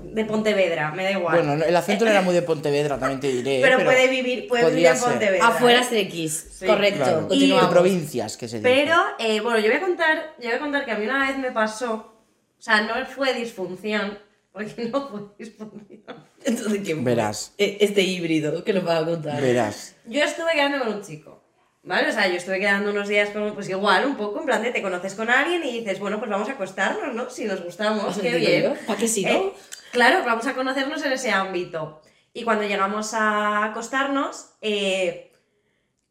[0.03, 1.37] de Pontevedra, me da igual.
[1.37, 3.59] Bueno, no, el acento no era muy de Pontevedra, también te diré.
[3.61, 4.99] pero, pero puede vivir, puede vivir en.
[4.99, 5.47] Pontevedra.
[5.47, 5.99] Afuera ¿eh?
[6.01, 6.65] X, Sí.
[6.65, 7.27] correcto, Claro.
[7.31, 8.69] Y- De provincias, que se dice.
[8.69, 11.25] Pero, eh, bueno, yo voy a contar, yo voy a contar que a mí una
[11.27, 14.19] vez me pasó, o sea, no fue disfunción,
[14.51, 16.01] porque no fue disfunción.
[16.43, 17.03] Entonces, ¿qué fue?
[17.03, 17.53] Verás.
[17.57, 19.39] E- Este híbrido que nos vas a contar.
[19.41, 19.95] Verás.
[20.05, 21.40] Yo estuve quedando con un chico,
[21.83, 22.09] ¿vale?
[22.09, 24.71] O sea, yo estuve quedando unos días con, pues igual, un poco, en plan de
[24.71, 27.29] te conoces con alguien y dices, bueno, pues vamos a acostarnos, ¿no?
[27.29, 28.73] Si nos gustamos, Eso qué bien.
[28.85, 29.29] ¿para qué no?
[29.29, 29.53] Eh,
[29.91, 32.01] claro, vamos a conocernos en ese ámbito.
[32.33, 35.31] Y cuando llegamos a acostarnos, eh,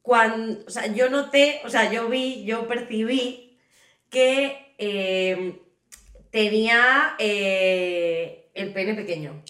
[0.02, 3.58] cuando, o sea, yo noté, o sea, yo vi, yo percibí
[4.10, 5.60] que eh,
[6.30, 9.42] tenía el pene pequeño.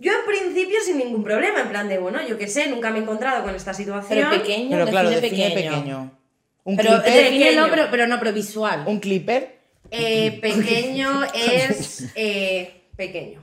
[0.00, 2.98] Yo en principio sin ningún problema, en plan de, bueno, yo qué sé, nunca me
[2.98, 4.18] he encontrado con esta situación.
[4.28, 5.76] Pero pequeño, Pero claro, define define pequeño.
[5.76, 6.18] pequeño.
[6.64, 7.30] Un Pero clipper.
[7.30, 7.66] Pequeño.
[7.70, 8.84] pero, pero no, pero visual.
[8.86, 9.58] Un clipper.
[9.90, 13.42] Eh, pequeño es eh, pequeño.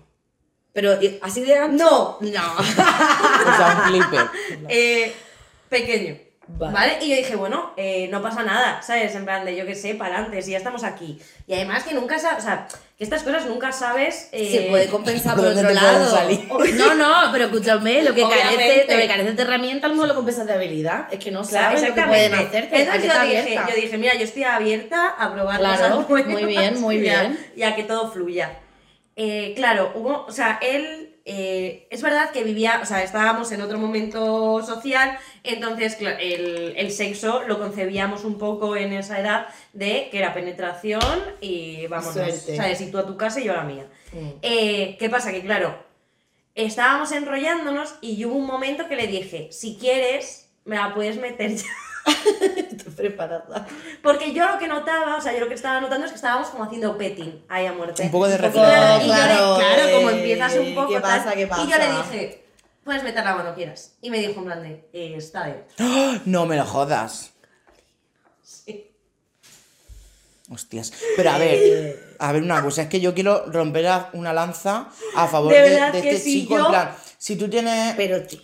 [0.73, 1.83] Pero eh, así de ancho.
[1.83, 2.55] No, No.
[2.59, 2.63] O
[3.57, 4.27] sea, un clipper.
[4.69, 5.13] eh,
[5.69, 6.17] pequeño.
[6.49, 6.73] Vale.
[6.73, 6.97] Vale.
[7.01, 9.13] Y yo dije, bueno, eh, no pasa nada, ¿sabes?
[9.15, 11.19] En plan de, yo qué sé, para adelante, si ya estamos aquí.
[11.45, 14.29] Y además que nunca sabes, o sea, que estas cosas nunca sabes.
[14.31, 16.09] eh, Se puede compensar por ¿por dónde otro lado.
[16.09, 16.47] salir?
[16.75, 20.47] No, no, pero escúchame, lo que carece, lo que carece de herramientas no lo compensas
[20.47, 21.07] de habilidad.
[21.11, 22.75] Es que no Claro, sabes lo que pueden hacerte.
[22.75, 23.67] ¿A Entonces yo dije, abierta?
[23.69, 27.21] yo dije, mira, yo estoy abierta a probar Claro, cosas muy bien, muy y a-
[27.23, 27.39] bien.
[27.55, 28.57] Y a que todo fluya.
[29.15, 33.61] Eh, claro, hubo, o sea, él, eh, es verdad que vivía, o sea, estábamos en
[33.61, 35.17] otro momento social,
[35.53, 41.01] entonces el, el sexo lo concebíamos un poco en esa edad de que era penetración
[41.41, 42.55] y Suerte.
[42.55, 42.81] ¿sabes?
[42.81, 43.85] Y tú a tu casa y yo a la mía.
[44.13, 44.29] Mm.
[44.41, 45.31] Eh, ¿Qué pasa?
[45.31, 45.77] Que claro,
[46.55, 51.55] estábamos enrollándonos y hubo un momento que le dije, si quieres, me la puedes meter
[51.55, 51.65] ya.
[52.71, 53.67] Estoy preparada.
[54.01, 56.47] Porque yo lo que notaba, o sea, yo lo que estaba notando es que estábamos
[56.49, 58.03] como haciendo petting ahí a muerte.
[58.03, 60.87] Un poco de Y claro, Claro, claro, como empiezas un poco.
[60.89, 62.11] ¿qué tal, pasa, qué Y yo le pasa?
[62.11, 62.46] dije,
[62.87, 63.91] puedes meterla cuando quieras.
[64.01, 66.21] Y me dijo en plan de, eh, está dentro.
[66.25, 67.31] No me lo jodas.
[68.41, 68.89] Sí.
[70.49, 70.93] Hostias.
[71.17, 75.27] Pero a ver, a ver una cosa, es que yo quiero romper una lanza a
[75.27, 76.57] favor De este chico.
[76.57, 78.39] yo- En plan, si tú tienes Pero, tío,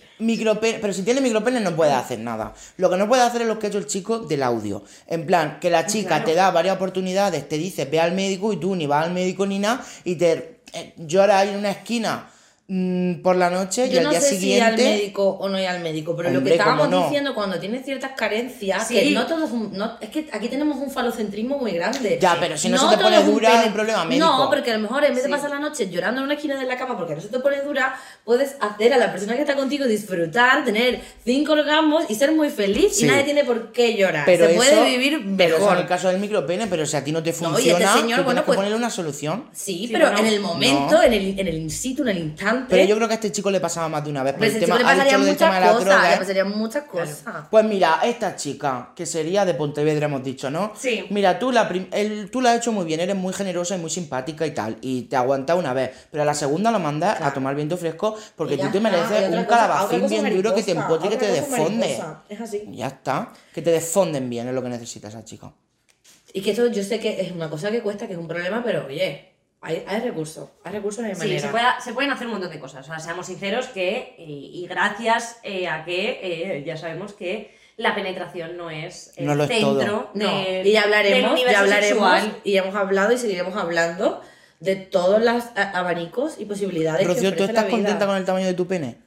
[0.59, 2.53] pero si tiene micropene no puede hacer nada.
[2.77, 4.83] Lo que no puede hacer es lo que ha hecho el chico del audio.
[5.07, 8.57] En plan, que la chica te da varias oportunidades, te dice ve al médico y
[8.57, 12.29] tú ni vas al médico ni nada y te eh, lloras ahí en una esquina
[12.67, 14.97] mm, por la noche y al no día sé si ir al siguiente...
[15.01, 17.03] médico o no ir al médico, pero lo que estábamos ¿cómo no?
[17.05, 18.95] diciendo cuando tienes ciertas carencias, Sí.
[18.95, 22.17] que no todos, no, es que aquí tenemos un falocentrismo muy grande.
[22.21, 24.25] Ya, pero si no se te pone un dura, es un problema médico.
[24.25, 26.57] No, porque a lo mejor en vez de pasar la noche llorando en una esquina
[26.59, 29.41] de la cama porque no se te pone dura, puedes hacer a la persona que
[29.41, 33.05] está contigo disfrutar, tener cinco orgasmos y ser muy feliz Sí.
[33.05, 34.23] y nadie tiene por qué llorar.
[34.25, 35.77] Pero se eso- puede vivir Pero eso en mejor.
[35.81, 38.19] el caso del micropene, pero si a ti no te No, y funciona, este señor,
[38.19, 39.45] tú bueno, tienes que pues- ponerle una solución.
[39.51, 41.03] Sí, Sí, pero bueno, en el momento, no.
[41.03, 42.52] en, el, en el in situ, en el instante.
[42.69, 44.33] Pero yo creo que a este chico le pasaba más de una vez.
[44.33, 46.17] por pues el tema, le pasarían tema muchas de la cosas, droga, le ¿eh?
[46.17, 47.23] pasarían muchas cosas.
[47.49, 50.71] Pues mira, esta chica, que sería de Pontevedra, hemos dicho, ¿no?
[50.75, 51.05] Sí.
[51.09, 53.89] Mira, tú la, el- tú la has hecho muy bien, eres muy generosa y muy
[53.89, 57.33] simpática y tal, y te aguanta una vez, pero a la segunda lo mandas a
[57.33, 61.07] tomar viento fresco porque tú te mereces un cosa- calabacín bien duro que te empotre
[61.07, 61.79] y que te desfonde.
[61.79, 62.23] mariposa.
[62.29, 62.63] Es así.
[62.71, 65.51] Ya está, que te desfonden bien, es lo que necesita esa chica.
[66.35, 68.63] Y que esto yo sé que es una cosa que cuesta, que es un problema,
[68.65, 69.32] pero oye,
[69.63, 71.39] hay, hay recursos, hay recursos de Sí, manera.
[71.41, 72.85] se, puede- se pueden hacer un montón de cosas.
[72.85, 77.55] O sea, seamos sinceros que, y, y gracias eh, a que eh, ya sabemos que
[77.77, 79.79] la penetración no es el No lo es todo.
[79.79, 82.37] centro No, y ya hablaremos, ya hablaremos, sexual.
[82.43, 84.21] y hemos hablado y seguiremos hablando
[84.59, 87.71] de todos los a- abanicos y posibilidades que Rocío, ¿tú ofrece estás la vida.
[87.71, 88.97] contenta con el tamaño de tu pene?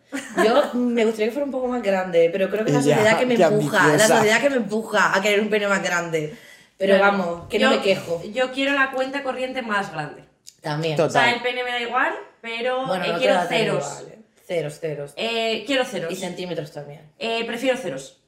[0.45, 2.95] Yo me gustaría que fuera un poco más grande, pero creo que es la Ya,
[2.97, 6.35] sociedad que me empuja, la sociedad que me empuja a querer un pene más grande.
[6.79, 8.23] Pero vamos, que Yo- no me quejo.
[8.35, 10.25] Yo quiero la cuenta corriente más grande.
[10.67, 10.97] También.
[10.97, 11.09] Total.
[11.09, 13.85] O sea, el pene me da igual, pero Bueno, eh, no quiero dan ceros.
[14.01, 14.19] igual, ¿eh?
[14.47, 15.13] Ceros, ceros.
[15.17, 16.13] Eh, quiero ceros.
[16.13, 17.03] Y centímetros también.
[17.21, 18.25] Eh, prefiero ceros.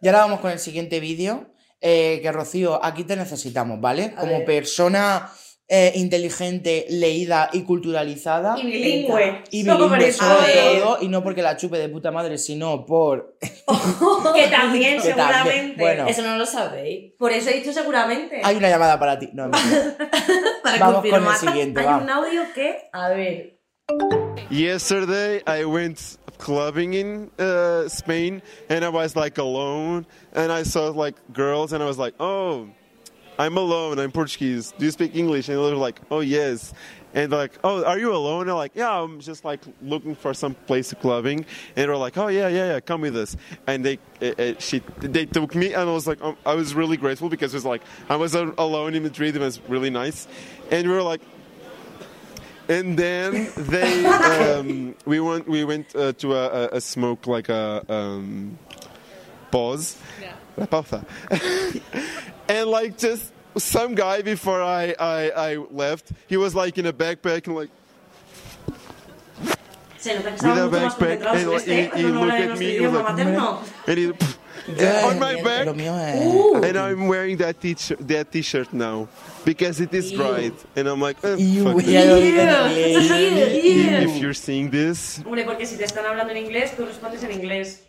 [0.00, 1.46] Y ahora vamos con el siguiente vídeo.
[1.80, 4.12] eh, que Rocío, aquí te necesitamos, ¿vale?
[4.16, 4.44] A Como ver.
[4.44, 5.30] persona
[5.72, 8.58] eh, inteligente, leída y culturalizada.
[8.58, 9.44] Y bilingüe.
[9.52, 13.36] Y bilingüe sobre todo, y no porque la chupe de puta madre, sino por...
[14.34, 15.80] Que también, Que también, seguramente.
[15.80, 16.06] bueno.
[16.08, 17.12] Eso no lo sabéis.
[17.16, 18.40] Por eso he dicho seguramente.
[18.42, 19.30] Hay una llamada para ti.
[19.32, 19.48] No.
[20.62, 21.36] Para Vamos con el confirmar.
[21.38, 21.98] siguiente, Hay va.
[21.98, 22.88] un audio que.
[22.92, 23.56] A ver.
[24.50, 25.98] Yesterday I went
[26.38, 31.82] clubbing in uh, Spain and I was like alone and I saw like girls and
[31.82, 32.66] I was like, oh,
[33.40, 33.98] I'm alone.
[33.98, 34.74] I'm Portuguese.
[34.76, 35.48] Do you speak English?
[35.48, 36.74] And they were like, oh yes.
[37.14, 38.42] And they're like, oh, are you alone?
[38.42, 41.38] And I'm like, yeah, I'm just like looking for some place to clubbing.
[41.38, 43.38] And they were like, oh yeah, yeah, yeah, come with us.
[43.66, 46.74] And they, uh, uh, she, they took me, and I was like, um, I was
[46.74, 49.34] really grateful because it was like I was alone in Madrid.
[49.34, 50.28] It was really nice.
[50.70, 51.22] And we were like,
[52.68, 54.04] and then they
[54.58, 58.58] um, we went we went uh, to a, a, a smoke like a um,
[59.50, 59.96] pause
[60.56, 61.04] La pausa.
[62.48, 66.92] and like just some guy before I, I I left he was like in a
[66.92, 67.70] backpack and like
[69.98, 72.92] Se nota with a backpack and like, he, he looked at me he idioma was
[72.92, 74.12] like and he
[74.76, 79.08] Ya, on my back Lo and I'm wearing that t-shirt that t-shirt now
[79.44, 81.88] because it is dried and I'm like eh, fuck it.
[81.88, 82.84] ya lo digo en Ew.
[82.84, 84.02] inglés.
[84.04, 87.32] if you're seeing this Hombre, porque si te están hablando en inglés, tú respondes en
[87.32, 87.80] inglés.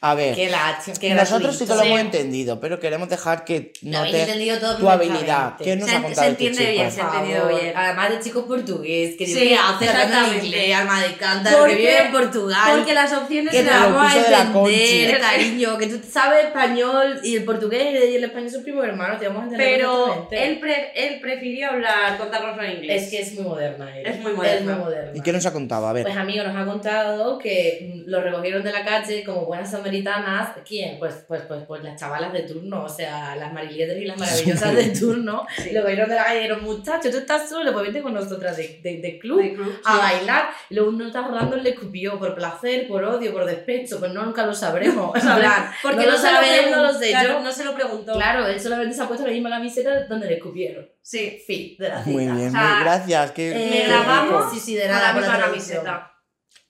[0.00, 3.72] A ver, Qué lacho, qué nosotros sí que lo hemos entendido, pero queremos dejar que
[3.82, 5.56] entendido todo tu habilidad.
[5.56, 6.72] ¿Qué nos Se- ha contado se este entiende chico?
[6.72, 7.72] bien, se ha entendido bien.
[7.74, 11.76] Además de chico portugués, que Sí, que hace hablando inglés, alma de cántaro, que Porque-
[11.76, 12.76] vive en Portugal.
[12.76, 16.00] Porque las opciones que te eran- vamos a piso de la entender, cariño, que tú
[16.08, 19.68] sabes español y el portugués y el español son primos hermanos, te vamos a entender
[19.78, 23.02] Pero él, pre- él prefirió hablar, contárnoslo en inglés.
[23.02, 23.98] Es que es muy moderna.
[23.98, 24.10] ella.
[24.10, 24.54] Es muy moderna.
[24.58, 25.10] Es muy moderna.
[25.14, 25.88] ¿Y qué nos ha contado?
[25.88, 26.04] A ver.
[26.04, 30.50] Pues amigo, nos ha contado que lo recogieron de la calle como buenas samaritanas.
[30.66, 30.98] ¿Quién?
[30.98, 34.74] Pues, pues, pues, pues las chavalas de turno, o sea, las marilietas y las maravillosas
[34.74, 35.46] de turno.
[35.72, 38.80] Lo cogieron de la calle dijeron, muchacho, tú estás solo, pues vente con nosotras de,
[38.82, 39.98] de, de club De club, a sí.
[39.98, 40.48] bailar.
[40.70, 44.24] Y luego uno está rodando le escupió por placer, por odio, por despecho, pues no,
[44.24, 45.14] nunca lo sabremos.
[45.16, 46.92] En plan, Porque no, lo se lo sabe él, no preguntó.
[46.92, 47.40] lo sé claro, yo.
[47.40, 48.12] No se lo preguntó.
[48.14, 50.88] Claro, él solamente se ha puesto la misma camiseta donde le escupieron.
[51.02, 51.42] Sí.
[51.46, 52.34] Fin, de la Muy cita.
[52.34, 53.30] bien, o sea, muy- gracias.
[53.32, 54.52] qué- Eh, qué grabamos.
[54.52, 56.12] Sí, sí, de nada, la misma camiseta.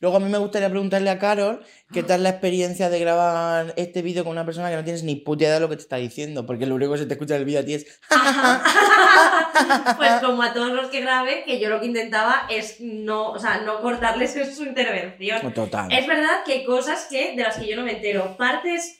[0.00, 4.00] Luego a mí me gustaría preguntarle a Carol qué tal la experiencia de grabar este
[4.00, 5.96] vídeo con una persona que no tienes ni puta idea de lo que te está
[5.96, 8.00] diciendo, porque lo único que se te escucha en el vídeo a ti es
[9.96, 13.38] Pues como a todos los que grabé, que yo lo que intentaba es no, o
[13.38, 15.52] sea, no cortarles su intervención.
[15.52, 15.90] total.
[15.92, 18.36] Es verdad que hay cosas que, de las que yo no me entero.
[18.36, 18.97] Partes,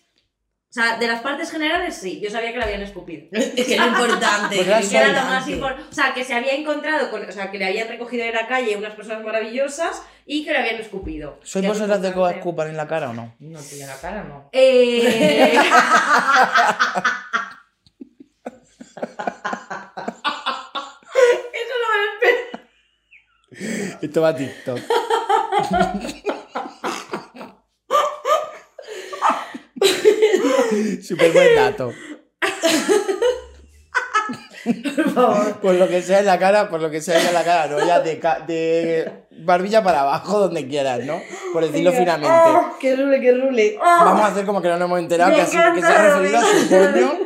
[0.71, 3.27] o sea, de las partes generales sí, yo sabía que la habían escupido.
[3.33, 4.57] Que pues era importante.
[4.57, 5.89] Que era lo más importante.
[5.91, 8.47] O sea, que se había encontrado, con, o sea, que le habían recogido de la
[8.47, 11.41] calle unas personas maravillosas y que le habían escupido.
[11.43, 13.35] ¿Sois vosotras de que escupan en la cara o no?
[13.39, 14.51] No, tío, en la cara no.
[14.53, 15.59] Eh...
[21.53, 22.39] Eso no me lo espero.
[24.03, 24.79] Esto va a TikTok.
[31.03, 31.93] Súper buen dato.
[34.97, 35.55] Por favor.
[35.61, 37.85] Por lo que sea en la cara, por lo que sea en la cara, no,
[37.87, 41.21] ya de, ca- de barbilla para abajo, donde quieras, ¿no?
[41.53, 42.03] Por decirlo Venga.
[42.03, 42.37] finamente.
[42.37, 43.79] ¡Oh, ¡Qué rule, qué rule!
[43.81, 46.39] Vamos a hacer como que no nos hemos enterado, que, así, que se ha referido
[46.39, 47.19] a su coño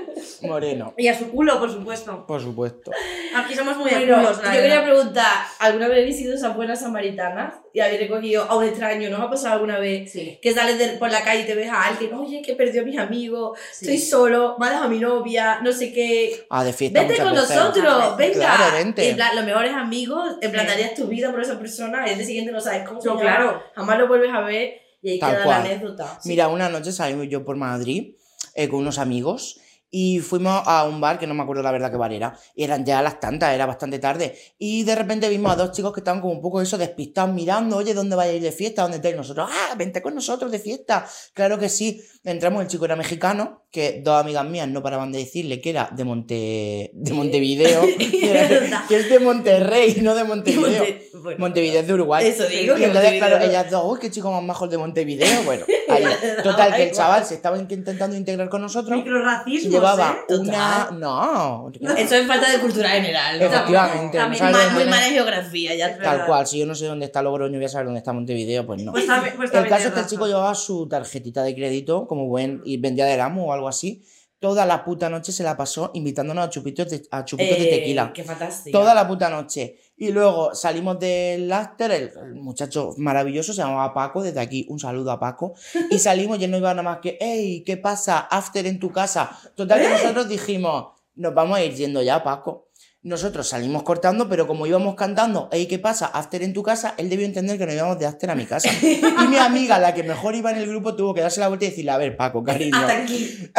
[0.43, 0.95] moreno.
[0.97, 2.27] Y a su culo, por supuesto.
[2.27, 2.91] Por supuesto.
[3.35, 7.55] Aquí somos muy Bueno, culos, yo quería preguntar, ¿alguna vez habéis sido esas buenas samaritanas
[7.73, 9.09] y habéis recogido a un extraño?
[9.11, 10.39] ¿No os ha pasado alguna vez Sí.
[10.43, 12.85] que sales de- por la calle y te ves a alguien, oye, que perdió a
[12.85, 13.87] mis amigos, Sí.
[13.87, 16.47] estoy solo, me ha dejado a mi novia, no sé qué...
[16.51, 17.51] Ah, de fiesta Vente con veces.
[17.57, 18.35] nosotros, venga.
[18.35, 19.05] Claro, vente.
[19.05, 20.71] Y en plan, los mejores amigos, en plan, Sí.
[20.73, 23.63] darías tu vida por esa persona y el día siguiente no sabes cómo No, claro.
[23.75, 25.63] jamás lo vuelves a ver y ahí Tal queda cual.
[25.65, 26.19] la anécdota.
[26.25, 28.15] Mira, una noche salimos yo por Madrid
[28.55, 29.59] eh, con unos amigos
[29.95, 32.35] y fuimos a un bar que no me acuerdo la verdad qué bar era.
[32.57, 34.35] Y eran ya las tantas, era bastante tarde.
[34.59, 37.77] Y de repente vimos a dos chicos que estaban como un poco eso despistados mirando,
[37.77, 38.83] oye, ¿dónde vais a ir de fiesta?
[38.83, 39.15] ¿Dónde estáis?
[39.17, 41.07] Nosotros, ah, vente con nosotros de fiesta.
[41.35, 42.03] Claro que sí.
[42.25, 45.91] Entramos, el chico era mexicano, que dos amigas mías no paraban de decirle que era
[45.95, 47.83] de Monte de Montevideo,
[48.89, 50.79] que es de Monterrey, no de Montevideo.
[50.85, 52.27] Monte- bueno, Montevideo es de Uruguay.
[52.27, 55.43] Eso digo, Y entonces, claro, ellas dos, uy, qué chico más majo el de Montevideo.
[55.45, 56.05] Bueno, ahí.
[56.43, 58.97] Total, que el chaval se estaba intentando integrar con nosotros.
[58.97, 60.35] Microracismos, Llevaba ¿eh?
[60.35, 60.91] una.
[60.93, 61.71] No.
[61.97, 63.47] Eso es falta de cultura general, ¿no?
[63.47, 64.19] Efectivamente.
[64.19, 66.03] no También sabes Mal- muy mala geografía, ya verdad.
[66.19, 68.67] Tal cual, si yo no sé dónde está Logroño, voy a saber dónde está Montevideo,
[68.67, 68.93] pues no.
[68.93, 72.07] Pues también, pues El también caso es que el chico llevaba su tarjetita de crédito,
[72.07, 74.03] como buen, y vendía de ramo o algo así.
[74.39, 77.79] Toda la puta noche se la pasó invitándonos a chupitos de, a chupitos de Eh,
[77.79, 78.13] tequila.
[78.13, 78.77] Qué fantástico.
[78.77, 79.77] Toda la puta noche.
[79.97, 84.79] Y luego salimos del after, el, el muchacho maravilloso se llamaba Paco, desde aquí un
[84.81, 85.55] saludo a Paco.
[85.91, 88.19] Y salimos y él no iba nada más que, hey, ¿qué pasa?
[88.19, 89.31] After en tu casa.
[89.55, 92.69] Total que nosotros dijimos, nos vamos a ir yendo ya, Paco.
[93.05, 96.07] Nosotros salimos cortando, pero como íbamos cantando, hey, ¿qué pasa?
[96.07, 98.69] After en tu casa, él debió entender que nos íbamos de after a mi casa.
[98.81, 101.65] Y mi amiga, la que mejor iba en el grupo, tuvo que darse la vuelta
[101.65, 102.77] y decirle, a ver, Paco, cariño.
[102.79, 103.51] Hasta aquí.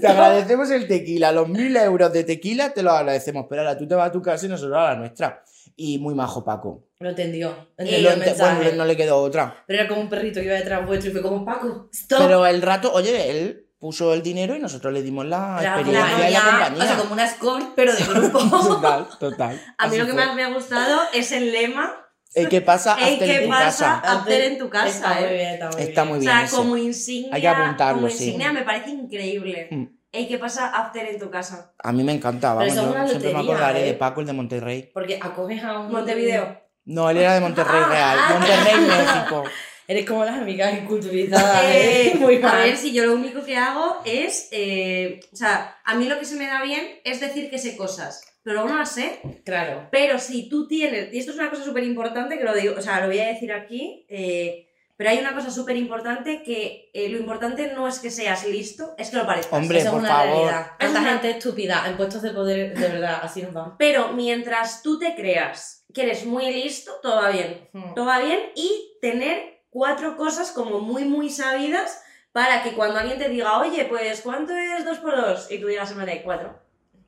[0.00, 3.88] Te agradecemos el tequila, los mil euros de tequila te los agradecemos, pero ahora tú
[3.88, 5.42] te vas a tu casa y nosotros a la nuestra.
[5.76, 6.84] Y muy majo Paco.
[7.00, 7.70] Lo entendió.
[7.76, 8.62] Entendió el ente- mensaje.
[8.62, 9.64] bueno, no le quedó otra.
[9.66, 11.88] Pero era como un perrito que iba detrás vuestro y fue como Paco.
[11.92, 12.18] Stop.
[12.20, 16.30] Pero el rato, oye, él puso el dinero y nosotros le dimos la La experiencia
[16.30, 16.84] y la compañía.
[16.84, 18.38] O sea, como una escort, pero de grupo.
[18.38, 19.60] Total, total.
[19.78, 20.24] A mí lo que fue.
[20.26, 21.92] más me ha gustado es el lema.
[22.34, 22.96] Ey, ¿Qué pasa?
[23.00, 24.00] Ey, After en ¿qué tu pasa?
[24.02, 24.12] casa.
[24.18, 25.32] After en tu casa, Está muy ¿eh?
[25.34, 26.08] bien, está muy Está bien.
[26.08, 26.32] muy O bien.
[26.32, 26.56] sea, ese.
[26.56, 27.30] como insignia.
[27.34, 28.24] Hay que apuntarlo, como sí.
[28.24, 29.68] insignia me parece increíble.
[29.70, 29.84] Mm.
[30.12, 31.72] Ey, ¿qué pasa after en tu casa?
[31.82, 33.84] A mí me encanta, Pero yo siempre me lotería, acordaré ¿eh?
[33.86, 34.90] de Paco, el de Monterrey.
[34.94, 35.90] Porque acoges a un...
[35.92, 36.60] Montevideo.
[36.86, 38.18] No, él era de Monterrey Ah, Real.
[38.20, 38.32] ah.
[38.38, 39.44] Monterrey, México.
[39.86, 42.14] Eres como las amigas inculturizadas, Eh, ¿eh?
[42.18, 42.62] Muy a mal.
[42.62, 44.48] ver, si yo lo único que hago es.
[44.52, 47.76] eh, o sea, a mí lo que se me da bien es decir que sé
[47.76, 48.22] cosas.
[48.42, 49.20] Pero luego no las sé.
[49.44, 49.88] Claro.
[49.90, 51.12] Pero si tú tienes.
[51.12, 52.74] Y esto es una cosa súper importante que lo digo.
[52.78, 54.06] O sea, lo voy a decir aquí.
[54.08, 58.46] eh, pero hay una cosa súper importante que eh, lo importante no es que seas
[58.46, 59.52] listo, es que lo parezcas.
[59.58, 60.36] Hombre, Eso por es una favor.
[60.36, 60.66] realidad.
[60.78, 63.74] Es una- gente estúpida en puestos de poder, de verdad, así nos va.
[63.76, 67.68] Pero mientras tú te creas que eres muy listo, todo va bien.
[67.72, 67.92] Hmm.
[67.94, 73.18] Todo va bien y tener cuatro cosas como muy, muy sabidas para que cuando alguien
[73.18, 76.62] te diga, oye, pues, ¿cuánto es 2 por 2 Y tú digas, me de 4.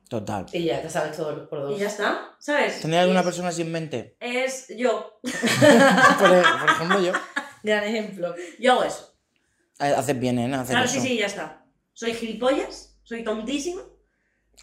[0.09, 0.45] Total.
[0.51, 1.75] Y ya, te sabes todo por dos.
[1.77, 2.81] Y ya está, ¿sabes?
[2.81, 4.15] ¿Tenéis alguna es- persona así en mente?
[4.19, 5.19] Es yo.
[6.19, 7.11] por, por ejemplo, yo.
[7.63, 8.35] Gran ejemplo.
[8.59, 9.13] Yo hago eso.
[9.79, 10.53] Eh, Haces bien, ¿eh?
[10.55, 10.93] Hacer Claro, eso.
[10.95, 11.65] sí, sí, ya está.
[11.93, 13.81] Soy gilipollas, soy tontísima.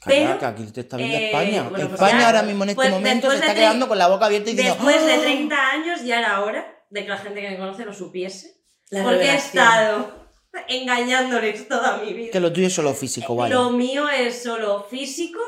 [0.07, 1.63] Pero, que aquí te está viendo eh, España.
[1.69, 4.09] bueno, pues España ya, ahora mismo en este pues momento se está quedando con la
[4.09, 5.21] boca abierta y diciendo Después de "¡Ah!".
[5.21, 8.61] 30 años ya era hora de que la gente que me conoce lo supiese.
[8.91, 9.47] La porque he revelación.
[9.63, 10.25] estado
[10.69, 12.31] engañándoles toda mi vida.
[12.33, 13.55] Que lo tuyo es solo físico, vale.
[13.55, 15.41] Lo mío es solo físico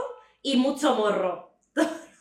[0.43, 1.45] y mucho morro.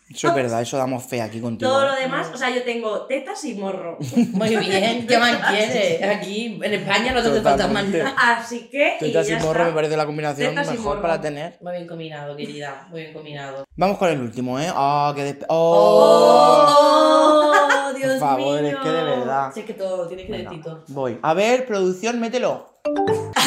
[0.07, 1.69] Eso es verdad, eso damos fe aquí contigo.
[1.69, 1.87] Todo ¿eh?
[1.87, 3.97] lo demás, o sea, yo tengo tetas y morro.
[4.33, 6.03] Muy bien, ¿qué más quieres?
[6.03, 8.13] Aquí, en España no te falta más nada.
[8.15, 8.97] Así que.
[9.01, 9.65] y Tetas y ya morro está.
[9.65, 11.57] me parece la combinación Tetas mejor para tener.
[11.59, 12.87] Muy bien combinado, querida.
[12.91, 13.65] Muy bien combinado.
[13.75, 14.67] Vamos con el último, ¿eh?
[14.75, 16.65] ¡Ah, qué despe- ¡Oh!
[16.69, 17.64] ¡Oh!
[18.05, 18.69] Dios Por favor, mío.
[18.71, 19.51] es que de verdad.
[19.53, 20.83] Si es que todo tiene Venga, crédito.
[20.87, 21.19] voy.
[21.21, 22.67] A ver, producción, mételo.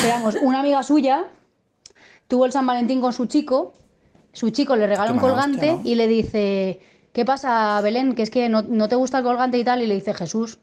[0.03, 1.27] Veamos, una amiga suya
[2.29, 3.73] tuvo el San Valentín con su chico,
[4.33, 5.81] su chico le regala Qué un colgante hostia, ¿no?
[5.85, 6.81] y le dice,
[7.13, 8.15] ¿qué pasa, Belén?
[8.15, 10.59] Que es que no, no te gusta el colgante y tal, y le dice, Jesús,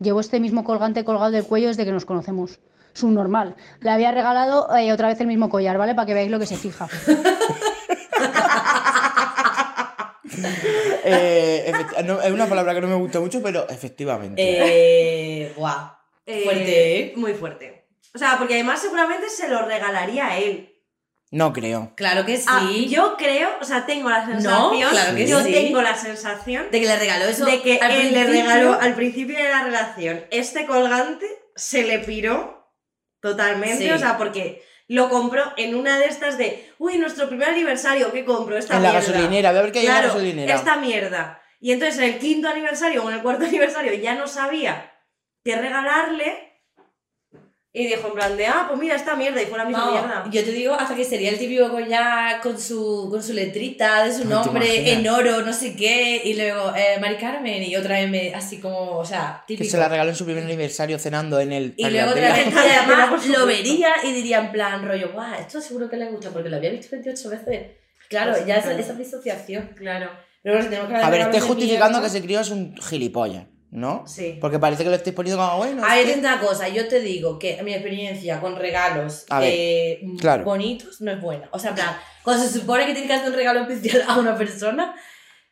[0.00, 2.58] llevo este mismo colgante colgado del cuello desde que nos conocemos.
[2.92, 3.54] Subnormal.
[3.80, 5.94] Le había regalado eh, otra vez el mismo collar, ¿vale?
[5.94, 6.88] Para que veáis lo que se fija.
[11.04, 14.42] Eh, efecti- no, es una palabra que no me gusta mucho, pero efectivamente.
[14.42, 15.92] Eh, guau.
[16.26, 17.12] Eh, Fuerte, ¿eh?
[17.16, 17.86] Muy fuerte.
[18.14, 20.66] O sea, porque además seguramente se lo regalaría a él.
[21.32, 21.92] No creo.
[21.96, 22.44] Claro que sí.
[22.48, 24.90] Ah, yo creo, o sea, tengo la sensación.
[24.90, 25.52] claro que yo sí.
[25.52, 27.44] tengo la sensación de que le regaló eso.
[27.46, 32.68] de que él le regaló al principio de la relación este colgante, se le piró
[33.20, 33.90] totalmente, Sí.
[33.90, 38.24] o sea, porque lo compró en una de estas de, uy, nuestro primer aniversario, ¿qué
[38.24, 38.58] compro?
[38.58, 39.06] Esta En la mierda.
[39.12, 40.54] gasolinera, voy a ver qué hay en la gasolinera.
[40.56, 41.40] esta mierda.
[41.60, 44.92] Y entonces en el quinto aniversario o en el cuarto aniversario ya no sabía
[45.44, 46.49] qué regalarle
[47.72, 49.90] y dijo en plan de, ah, pues mira esta mierda y fue la misma No,
[49.92, 50.24] mierda.
[50.30, 54.10] yo te digo hasta que sería el típico collar con su, con su letrita de
[54.12, 57.76] su Ay, ¿te nombre en oro, no sé qué, y luego eh, Mari Carmen y
[57.76, 59.70] otra vez me- así como, o sea, Que típico.
[59.70, 61.74] se la regaló en su primer aniversario cenando en el.
[61.76, 65.60] Y luego otra vez, y además lo vería y diría en plan rollo, guau, esto
[65.60, 67.66] seguro que le gusta porque lo había visto 28 veces.
[68.08, 68.80] Claro, Pues, ya esa, claro.
[68.82, 69.70] esa disociación.
[69.76, 70.10] Claro.
[70.42, 74.04] Pero si tenemos que A ver, de justificando que ese crío es un gilipollas, ¿no?
[74.06, 74.38] Sí.
[74.40, 75.84] Porque parece que lo estáis poniendo como bueno.
[75.84, 80.00] A ver, que- una cosa, yo te digo que mi experiencia con regalos ver, eh,
[80.18, 80.44] claro.
[80.44, 81.48] bonitos no es buena.
[81.52, 84.36] O sea, plan, cuando se supone que tienes que hacer un regalo especial a una
[84.36, 84.94] persona,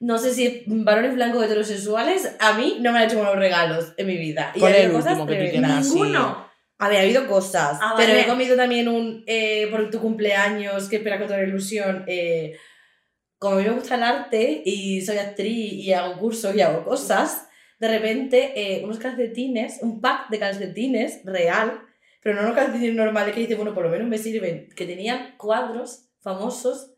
[0.00, 3.92] no sé si es varones blancos heterosexuales, a mí no me han hecho buenos regalos
[3.96, 4.52] en mi vida.
[4.54, 5.60] Y ¿Cuál ha habido el último que tú?
[5.60, 6.48] Ninguno.
[6.80, 8.20] A ver, ha habido cosas, Ah, pero vale.
[8.22, 12.56] he comido también un, eh, por tu cumpleaños, que espera con toda la ilusión, eh,
[13.36, 16.84] como a mí me gusta el arte y soy actriz y hago cursos y hago
[16.84, 17.47] cosas,
[17.78, 21.80] de repente eh, unos calcetines, un pack de calcetines real,
[22.22, 25.36] pero no unos calcetines normales que dices, bueno, por lo menos me sirven, que tenían
[25.36, 26.94] cuadros famosos,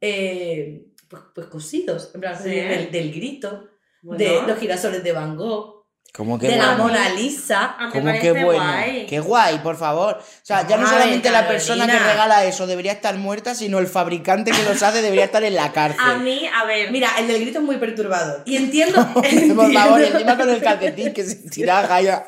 [0.00, 2.50] eh, pues, pues cosidos, en plan, Sí.
[2.50, 3.68] del, del grito,
[4.02, 4.22] Bueno.
[4.24, 5.73] de los girasoles de Van Gogh,
[6.16, 6.76] ¿Cómo que de la?
[6.76, 7.74] Mona Lisa.
[7.76, 8.62] A mí me ¿Cómo parece que bueno?
[8.62, 9.06] guay.
[9.06, 10.18] Qué guay, por favor.
[10.20, 13.80] O sea, ya no Ay, solamente la persona que regala eso debería estar muerta, sino
[13.80, 16.00] el fabricante que los hace debería estar en la cárcel.
[16.04, 18.42] A mí, a ver, Mira, el del grito es muy perturbador.
[18.44, 19.04] Y entiendo.
[19.12, 22.26] Por favor, entiendo- encima con el calcetín que se tira Gaia.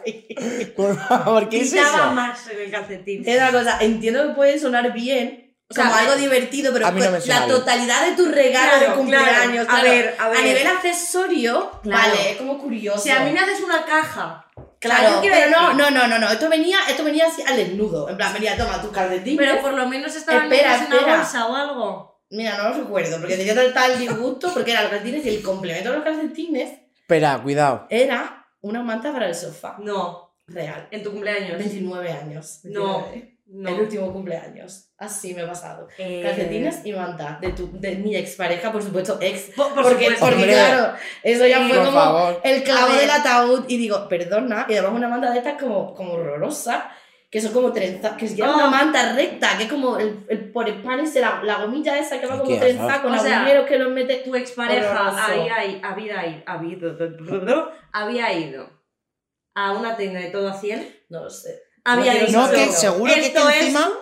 [0.74, 2.10] Por favor, ¿qué es eso?
[2.12, 3.22] más en el calcetín.
[3.24, 5.45] Es una cosa, entiendo que puede sonar bien.
[5.68, 8.14] O sea, como algo eh, divertido, pero a mí no me pues, la totalidad de
[8.16, 9.66] tu regalo Claro, de cumpleaños.
[9.66, 9.78] claro.
[9.78, 10.44] A claro, ver, a ver.
[10.44, 12.08] nivel accesorio, Claro.
[12.08, 12.98] vale, es como curioso.
[13.00, 14.46] Si a mí me haces una caja,
[14.78, 16.30] Claro, pero no, no, no, no, no.
[16.30, 18.08] Esto venía, esto venía así al desnudo.
[18.08, 19.38] En plan, venía, toma tus calcetines.
[19.38, 21.16] pero por lo menos estaban Espera, en una espera.
[21.16, 22.20] bolsa o algo.
[22.30, 25.42] Mira, no lo recuerdo, porque tenía tal, tal disgusto, porque eran los calcetines y el
[25.42, 27.86] complemento de los calcetines Espera, cuidado.
[27.88, 29.76] era una manta para el sofá.
[29.78, 30.88] No, Real.
[30.90, 31.58] en tu cumpleaños.
[31.58, 32.60] 29 años.
[32.64, 33.30] No, 29.
[33.32, 33.35] no.
[33.48, 34.90] El último cumpleaños.
[34.98, 35.86] Así me ha pasado.
[35.98, 37.38] Eh, Calcetines y manta.
[37.40, 39.50] De, tu, de mi expareja, por supuesto, ex.
[39.54, 40.26] Por, por porque, supuesto.
[40.26, 42.40] porque claro, eso ya Sí, fue como favor.
[42.42, 43.64] el clavo del ataúd.
[43.68, 44.66] Y digo, perdona.
[44.68, 46.90] Y además una manta de estas como, como horrorosa.
[47.30, 48.16] Que son como trenzas.
[48.16, 48.54] Que es ya Oh.
[48.56, 49.56] una manta recta.
[49.56, 52.38] Que es como el, el por el pan ese, la, la gomilla esa que va
[52.38, 53.02] como horror.
[53.02, 54.16] con sea, agujeros que los mete.
[54.24, 55.18] Tu expareja Horroroso.
[55.22, 56.90] había, había, habido,
[57.92, 58.70] había ido
[59.54, 60.96] a una tienda de todo a 100.
[61.10, 61.62] No lo sé.
[61.86, 63.26] Había quiero dicho, No, que seguro que, que
[63.58, 63.92] es- encima.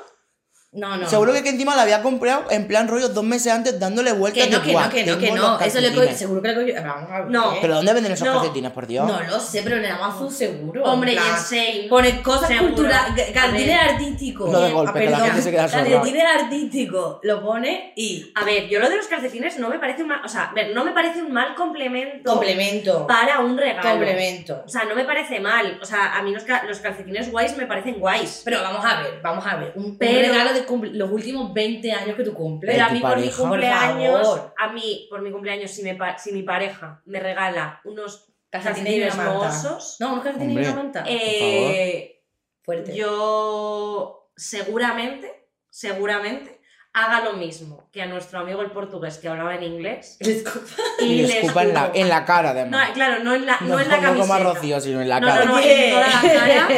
[0.75, 1.09] No, no.
[1.09, 4.45] Seguro que, que encima la había comprado en plan rollo dos meses antes dándole vueltas
[4.45, 5.61] Que no, de que "Buah, no, que no, que no.
[5.61, 6.19] Eso le co- calcetines".
[6.19, 6.75] seguro que le cogió.
[6.83, 7.31] Vamos a ver.
[7.31, 7.55] No.
[7.61, 8.35] ¿Pero dónde venden esos No.
[8.35, 9.07] calcetines, por Dios?
[9.07, 10.83] No lo sé, pero en el Amazon seguro.
[10.85, 11.87] Hombre, y en Sale.
[11.89, 14.51] Pone cosas culturales, calcetines artísticos.
[14.51, 15.85] No de golpe, Ah, que la perdón, gente se queda sorda.
[15.85, 17.19] Calcetines artísticos.
[17.23, 20.21] Lo pone y A ver, yo lo de los calcetines no me parece un mal,
[20.25, 23.07] o sea, a ver, no me parece un mal complemento complemento.
[23.07, 23.89] para un regalo.
[23.91, 24.63] Complemento.
[24.67, 25.79] O sea, no me parece mal.
[25.81, 28.43] O sea, a mí los, ca- los calcetines guays me parecen guays.
[28.45, 29.73] Pero vamos a ver, vamos a ver.
[29.77, 32.75] Un, regalo de cumple- los últimos 20 años que tú cumples.
[32.75, 36.33] Pero a mí por mi cumpleaños, Por a mí por mi cumpleaños, si, me si
[36.33, 40.71] mi pareja me regala unos Calcetines mohosos, No, unos calcetines y Hombre.
[40.73, 41.05] una manta.
[41.09, 42.23] eh,
[42.63, 42.95] Fuerte.
[42.95, 46.61] yo seguramente, seguramente
[46.93, 51.23] haga lo mismo que a nuestro amigo el portugués que hablaba en inglés y, Y
[51.23, 51.99] le le escupa en la, escupo.
[52.01, 52.91] en la cara, No, además.
[52.93, 54.21] claro, no en la, no, No, en la no camiseta.
[54.21, 55.45] como a Rocío, sino en la No, cara.
[55.45, 56.69] no, no, en toda la cara.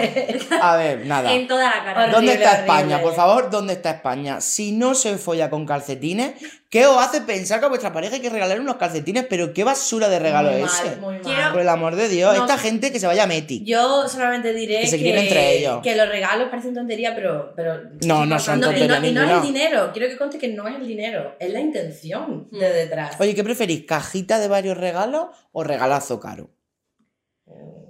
[0.72, 1.32] A ver, nada.
[1.32, 2.08] en toda la cara.
[2.08, 2.60] ¿Dónde está horrible.
[2.74, 3.00] España?
[3.00, 4.42] Por favor, ¿dónde está España?
[4.42, 6.32] Si no se folla con calcetines,
[6.68, 9.24] ¿qué os hace pensar que a vuestra pareja hay que regalar unos calcetines?
[9.30, 10.96] Pero qué basura de regalo Muy es mal, ese.
[10.96, 11.22] muy mal.
[11.22, 12.42] Quiero- Por el amor de Dios, No.
[12.44, 13.64] esta gente que se vaya a Meti.
[13.64, 15.80] Yo solamente diré Que se quieren entre ellos.
[15.82, 19.22] que los regalos parecen tontería, pero, pero No, no son no, y, no, y no
[19.22, 19.90] es el dinero.
[19.94, 21.05] Quiero que conste que no es el dinero,
[21.38, 23.16] es la intención de detrás.
[23.20, 23.84] Oye, ¿qué preferís?
[23.86, 26.50] ¿Cajita de varios regalos o regalazo caro?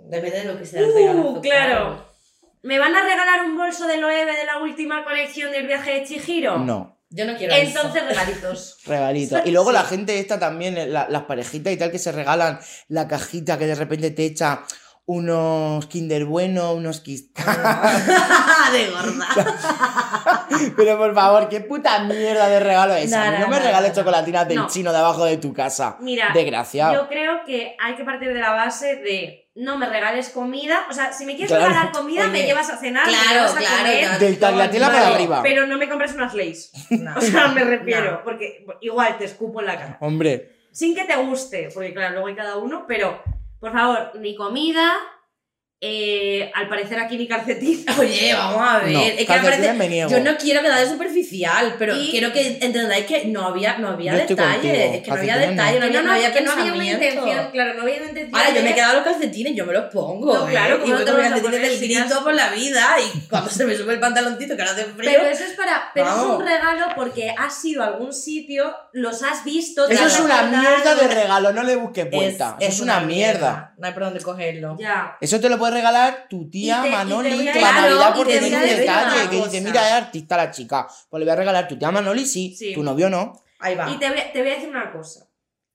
[0.09, 1.29] Depende de lo que sea el regalazo.
[1.31, 2.07] Uh, claro.
[2.63, 6.05] ¿Me van a regalar un bolso de Loewe de la última colección del viaje de
[6.05, 6.59] Chihiro?
[6.59, 7.79] No, Yo no quiero eso.
[7.79, 8.79] Entonces regalitos.
[8.87, 9.39] regalito.
[9.45, 12.59] Y luego la gente esta también, la- las parejitas y tal, que se regalan
[12.89, 14.65] la cajita que de repente te echa
[15.09, 17.33] unos Kinder Bueno, unos Kiss.
[18.73, 19.29] de gorda.
[20.77, 23.11] Pero por favor, qué puta mierda de regalo es.
[23.11, 23.95] No, no, no me no, regales no.
[23.97, 24.67] chocolatinas del No.
[24.69, 25.97] chino de abajo de tu casa.
[26.01, 26.95] Mira, Desgraciado.
[26.95, 30.87] yo creo que hay que partir de la base de no me regales comida.
[30.91, 31.69] O sea, si me quieres Claro.
[31.69, 34.19] regalar comida, me llevas a cenar, me claro, llevas a claro, comer.
[34.19, 35.41] Del tagliatela para arriba.
[35.43, 36.73] Pero no me compres unas leis.
[37.17, 39.97] O sea, me refiero, porque igual te escupo en la cara.
[40.01, 43.23] Hombre, Sin que te guste, porque claro, luego hay cada uno, pero
[43.59, 44.93] por favor, ni comida,
[45.81, 47.85] eh, al parecer aquí ni calcetín.
[47.99, 48.93] Oye, vamos a ver.
[48.93, 50.11] No, es que me parece- me niego.
[50.11, 53.89] Yo no quiero quedar de superficial, pero Y- quiero que entendáis que no había, no
[53.89, 54.53] había Yo estoy detalle.
[54.55, 55.63] contigo, Es que no había calcetines no.
[55.65, 57.05] detalle, no, no había que no había una pensamiento.
[57.05, 58.41] intención, claro, no había una intención.
[58.41, 60.35] Ahora, yo me he quedado los calcetines, yo me los pongo.
[60.35, 60.79] No, claro, ¿eh?
[60.81, 63.51] ¿cómo y no voy te con los calcetines del grito por la vida y cuando
[63.51, 65.11] se me sube el pantaloncito que ahora hace frío.
[65.13, 65.91] Pero eso es para.
[65.95, 69.87] Pero es un regalo porque has ido a algún sitio, los has visto.
[69.87, 72.57] te eso has es una mierda de regalo, no le busques vuelta.
[72.61, 73.75] es una mierda.
[73.79, 74.77] No hay por dónde cogerlo.
[74.81, 75.19] Ya.
[75.21, 78.63] Eso te lo puede regalar tu tía te- Manoli para claro, Navidad porque tiene un
[78.63, 80.87] detalle que dice, mira, es artista la chica.
[81.09, 82.75] Pues le voy a regalar tu tía Manoli, sí, Sí.
[82.75, 83.33] tu novio no.
[83.59, 83.91] Ahí va.
[83.91, 85.29] Y te voy, te voy a decir una cosa.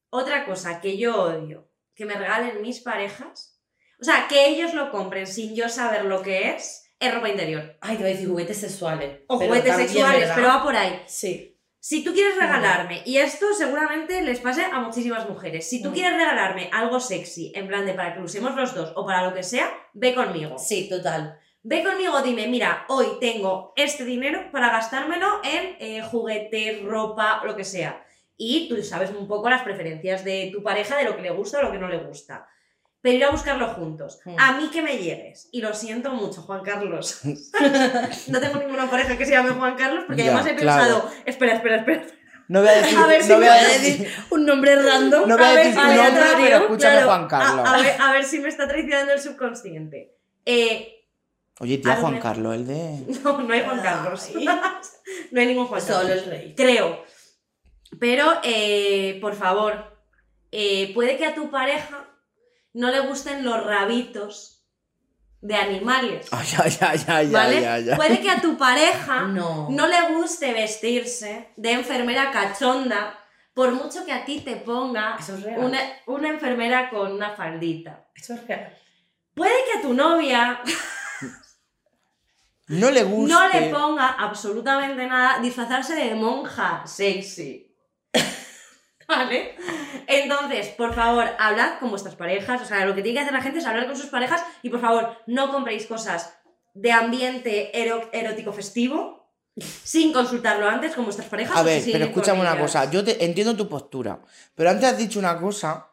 [0.09, 3.57] Otra cosa que yo odio, que me regalen mis parejas.
[3.99, 7.77] O sea, que ellos lo compren sin yo saber lo que es, es ropa interior.
[7.81, 9.21] Ay, te voy a decir juguetes sexuales.
[9.27, 11.01] O juguetes sexuales, pero va por ahí.
[11.07, 11.50] Sí.
[11.84, 16.15] Si tú quieres regalarme, y esto seguramente les pase a muchísimas mujeres, si tú quieres
[16.15, 19.34] regalarme algo sexy, en plan de para que lo usemos los dos o para lo
[19.34, 20.59] que sea, ve conmigo.
[20.59, 21.39] Sí, total.
[21.63, 27.55] Ve conmigo, dime, mira, hoy tengo este dinero para gastármelo en eh, juguetes, ropa, lo
[27.55, 28.05] que sea.
[28.38, 31.57] Y tú sabes un poco las preferencias de tu pareja, de lo que le gusta
[31.57, 32.47] o lo que no le gusta.
[33.01, 34.19] Pero ir a buscarlo juntos.
[34.25, 34.35] Mm.
[34.37, 35.49] A mí que me llegues.
[35.51, 37.21] Y lo siento mucho, Juan Carlos.
[38.27, 40.83] no tengo ninguna pareja que se llame Juan Carlos porque Ya, además he claro.
[40.83, 42.05] pensado, espera, espera, espera.
[42.47, 45.27] No voy a decir, A ver no si voy me a decir, Un nombre random.
[45.27, 47.07] no voy a A ver, decir tu a ver, nombre, pero escúchame claro.
[47.07, 47.67] Juan Carlos.
[47.69, 50.15] A, a ver, a ver si me está traicionando el subconsciente.
[50.45, 51.05] Eh,
[51.59, 53.19] Oye, tía Juan Carlos, el de...
[53.23, 54.29] no, no hay Juan Carlos.
[55.31, 56.01] no hay ningún Juan Carlos.
[56.01, 56.53] Solo el rey.
[56.55, 57.03] Creo.
[57.99, 59.97] Pero, eh, por favor,
[60.51, 62.00] eh, puede que a tu pareja
[62.74, 64.65] no le gusten los rabitos
[65.41, 66.28] de animales.
[66.32, 67.57] Ay, ay, ay, ay, ¿Vale?
[67.57, 67.95] ay, ay, ay.
[67.95, 69.67] Puede que a tu pareja No.
[69.69, 73.17] no le guste vestirse de enfermera cachonda,
[73.53, 75.59] por mucho que a ti te ponga Eso es real.
[75.59, 78.05] una, una enfermera con una faldita.
[78.15, 78.78] Eso es real.
[79.34, 80.61] Puede que a tu novia
[82.67, 83.36] No le gusta.
[83.36, 87.76] no le ponga absolutamente nada disfrazarse de monja sexy.
[89.07, 89.57] ¿Vale?
[90.07, 92.61] Entonces, por favor, hablad con vuestras parejas.
[92.61, 94.69] O sea, lo que tiene que hacer la gente es hablar con sus parejas y
[94.69, 96.33] por favor, no compréis cosas
[96.73, 97.71] de ambiente
[98.13, 99.21] erótico festivo
[99.83, 101.55] sin consultarlo antes con vuestras parejas.
[101.55, 102.89] A si ver, pero escúchame una cosa.
[102.89, 104.21] Yo te entiendo tu postura.
[104.55, 105.87] Pero antes has dicho una cosa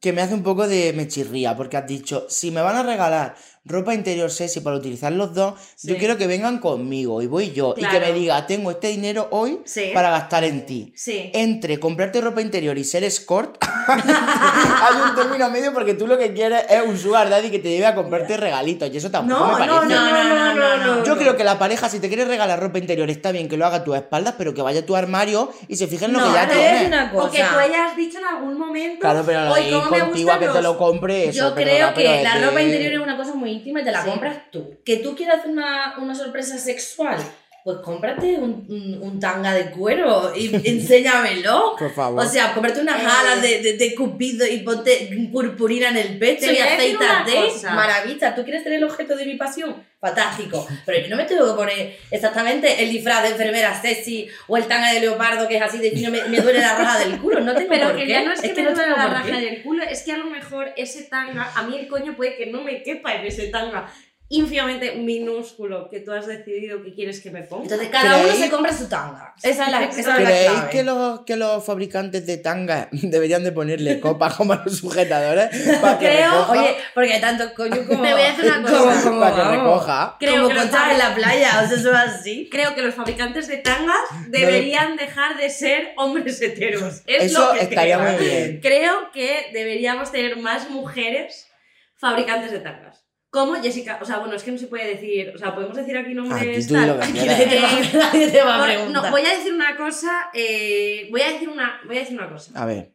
[0.00, 1.56] que me hace un poco de me chirría.
[1.56, 3.36] Porque has dicho, si me van a regalar
[3.68, 7.74] ropa interior sexy para utilizar los dos, yo quiero que vengan conmigo y voy yo.
[7.76, 9.90] Y que me diga, tengo este dinero hoy Sí.
[9.94, 10.92] para gastar en ti.
[10.96, 11.30] Sí.
[11.34, 13.56] Entre comprarte ropa interior y ser escort,
[13.88, 17.68] hay un término medio porque tú lo que quieres es un sugar daddy que te
[17.70, 18.90] lleve a comprarte regalitos.
[18.92, 19.94] Y eso tampoco No, me no, parece.
[19.94, 21.04] no, no, no, no, no.
[21.04, 23.66] Yo creo que la pareja, si te quiere regalar ropa interior, está bien que lo
[23.66, 26.20] haga a tus espaldas, pero que vaya a tu armario y se fije en lo
[26.20, 26.86] No, que ya tienes.
[26.88, 27.26] una cosa.
[27.26, 29.00] O que tú hayas dicho en algún momento.
[29.00, 30.62] Claro, pero lo "Hoy, de ir ¿cómo me contigo a que te los-".
[30.62, 33.84] lo compre, eso, Yo creo que es la ropa interior es una cosa muy y
[33.84, 34.10] te la Sí.
[34.10, 34.76] compras tú.
[34.84, 37.18] Que tú quieras hacer una, una sorpresa sexual,
[37.64, 41.74] pues cómprate un, un, un tanga de cuero y enséñamelo.
[41.78, 42.24] Por favor.
[42.24, 43.06] O sea, cómprate unas Eh.
[43.06, 47.52] alas de, de, de cupido y ponte purpurina en el pecho y aceítate.
[47.64, 48.34] Maravilla.
[48.34, 49.82] ¿Tú quieres ser el objeto de mi pasión?
[50.00, 50.66] Fantástico.
[50.86, 54.64] Pero yo no me tengo que poner exactamente el disfraz de enfermera sexy o el
[54.66, 57.40] tanga de leopardo que es así de fino, me, me duele la raja del culo.
[57.40, 58.12] No tengo Pero por que qué.
[58.12, 60.26] ya no es que, me no duele la raja del culo, es que a lo
[60.26, 63.90] mejor ese tanga, a mí el coño puede que no me quepa en ese tanga
[64.30, 67.62] ínfimamente minúsculo que tú has decidido que quieres que me ponga.
[67.64, 69.34] Entonces cada uno se compra su tanga.
[69.42, 70.70] Esa es la, esa es la ¿Creéis clave.
[70.70, 75.48] que los, que los fabricantes de tanga deberían de ponerle copas como a los sujetadores
[75.80, 76.52] para que Creo- recoja?
[76.52, 78.02] Oye, porque hay tanto coño como.
[78.02, 79.02] Te voy a decir una cosa.
[79.02, 80.16] como, para que recoja.
[80.20, 82.48] Creo como que los conchas en la playa, o sea, eso es así.
[82.52, 83.96] Creo que los fabricantes de tangas
[84.28, 87.02] deberían dejar de ser hombres heteros.
[87.06, 88.12] Es Eso lo que estaría creo.
[88.12, 88.60] muy bien.
[88.60, 91.48] Creo que deberíamos tener más mujeres
[91.96, 93.07] fabricantes de tangas.
[93.30, 95.96] Como Jessica, o sea, bueno, es que no se puede decir, o sea, podemos decir
[95.98, 97.14] aquí nombres Aquí tú di lo tal?
[97.14, 99.02] Nadie te va, nadie te va a preguntar.
[99.04, 102.30] no, voy a decir una cosa, eh, voy a decir una, voy a decir una
[102.30, 102.52] cosa.
[102.58, 102.94] A ver,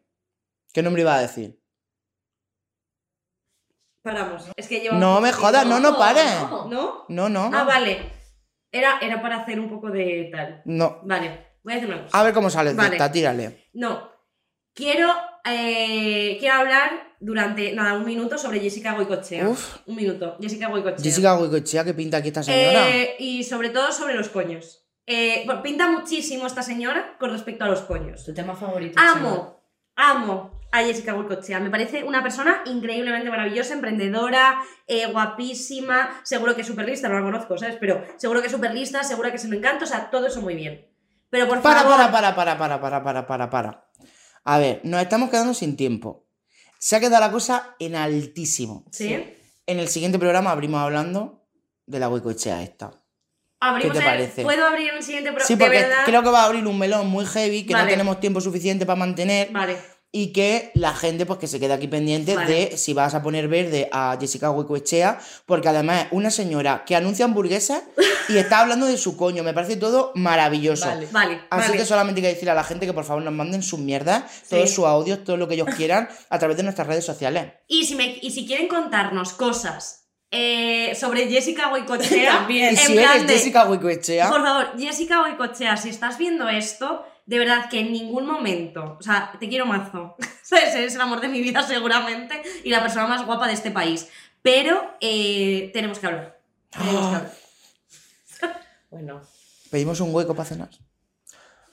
[0.73, 1.59] ¿qué nombre iba a decir?
[4.01, 4.49] Paramos.
[4.57, 6.25] Es que lleva No me jodas, no, no pares.
[6.49, 6.65] no.
[6.67, 7.05] ¿No?
[7.09, 7.51] No, no.
[7.53, 8.11] Ah, vale.
[8.71, 10.61] Era, era para hacer un poco de tal.
[10.65, 10.99] No.
[11.03, 12.19] Vale, voy a decir una cosa.
[12.19, 12.95] A ver cómo sales de Vale.
[12.95, 13.69] esta, tírale.
[13.73, 14.11] No.
[14.73, 15.13] Quiero,
[15.45, 19.47] eh, quiero hablar durante, nada, un minuto sobre Jessica Goicochea.
[19.47, 19.77] Uf.
[19.87, 20.37] Un minuto.
[20.41, 21.03] Jessica Goicochea.
[21.03, 22.89] Jessica Goicoechea, ¿qué pinta aquí esta señora?
[22.89, 24.85] Eh, y sobre todo sobre los coños.
[25.05, 28.23] Eh, pinta muchísimo esta señora con respecto a los coños.
[28.25, 28.99] Tu tema favorito.
[28.99, 29.63] Amo,
[29.95, 31.59] amo a Jessica Goicoechea.
[31.59, 37.15] Me parece una persona increíblemente maravillosa, emprendedora, eh, guapísima, seguro que es súper lista, no
[37.15, 37.77] la conozco, ¿sabes?
[37.79, 40.41] Pero seguro que es súper lista, seguro que se lo encanta, o sea, todo eso
[40.41, 40.89] muy bien.
[41.29, 41.95] Pero por Para, favor...
[42.11, 43.89] para, para, para, para, para, para, para, para.
[44.45, 46.22] A ver, nos estamos quedando sin tiempo.
[46.83, 48.83] Se ha quedado la cosa en altísimo.
[48.91, 49.13] ¿Sí?
[49.65, 51.47] En el siguiente programa abrimos hablando
[51.85, 52.91] de la Goicoechea esta.
[53.61, 54.43] Abrimos ¿Qué te el- parece?
[54.43, 55.47] ¿Puedo abrir un siguiente programa?
[55.47, 58.41] Sí, porque creo que va a abrir un melón muy heavy que no tenemos tiempo
[58.41, 59.49] suficiente para mantener.
[59.53, 59.77] Vale.
[60.15, 62.53] Y que la gente, pues que se quede aquí pendiente Vale.
[62.69, 66.95] de si vas a poner verde a Jessica Goicoechea, porque además es una señora que
[66.95, 67.81] anuncia hamburguesas
[68.29, 69.41] y está hablando de su coño.
[69.41, 70.85] Me parece todo maravilloso.
[70.85, 71.07] Vale.
[71.11, 71.79] Vale, Así vale.
[71.79, 74.23] que solamente hay que decirle a la gente que por favor nos manden sus mierdas,
[74.47, 77.51] todos sus audios, todo lo que ellos quieran, a través de nuestras redes sociales.
[77.67, 82.69] Y si, me, y si quieren contarnos cosas eh, sobre Jessica Goicoechea, También.
[82.69, 87.03] En si plan eres de- Jessica Goicoechea, Por favor, Jessica Goicoechea, si estás viendo esto,
[87.25, 90.75] de verdad que en ningún momento, o sea, te quiero mazo, ¿sabes?
[90.75, 94.09] Eres el amor de mi vida seguramente y la persona más guapa de este país.
[94.41, 96.39] Pero eh, tenemos que hablar.
[96.69, 97.31] Tenemos que hablar.
[98.89, 99.21] Bueno,
[99.71, 100.69] pedimos un hueco para cenar.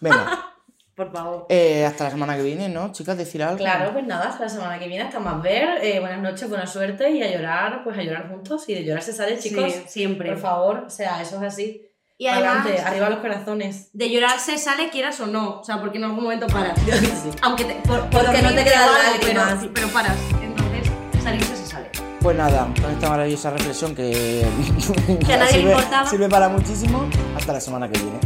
[0.01, 0.55] Venga,
[0.94, 1.46] Por favor.
[1.51, 2.92] eh, hasta la semana que viene, ¿no?
[2.92, 3.59] Chicas, decir algo.
[3.59, 5.84] claro, pues nada, hasta la semana que viene, hasta más ver.
[5.84, 8.66] eh, buenas noches, buena suerte y a llorar, pues a llorar juntos.
[8.70, 9.70] Y de llorar se sale, chicos.
[9.70, 10.30] Sí, siempre.
[10.30, 11.89] Por favor, o sea, eso es así.
[12.20, 13.88] Y además, Adelante, arriba los corazones.
[13.94, 16.78] de llorar se sale quieras o no, o sea, porque en algún momento paras.
[17.42, 19.54] Aunque te, por, por Porque no te quedan lágrimas.
[19.60, 20.18] Pero, pero paras.
[20.42, 20.92] Entonces,
[21.24, 21.88] salirse se sale.
[22.20, 24.46] Pues nada, con esta maravillosa reflexión que,
[25.26, 26.10] Que a nadie le sirve, importaba.
[26.10, 27.08] sirve para muchísimo,
[27.38, 28.18] hasta la semana que viene.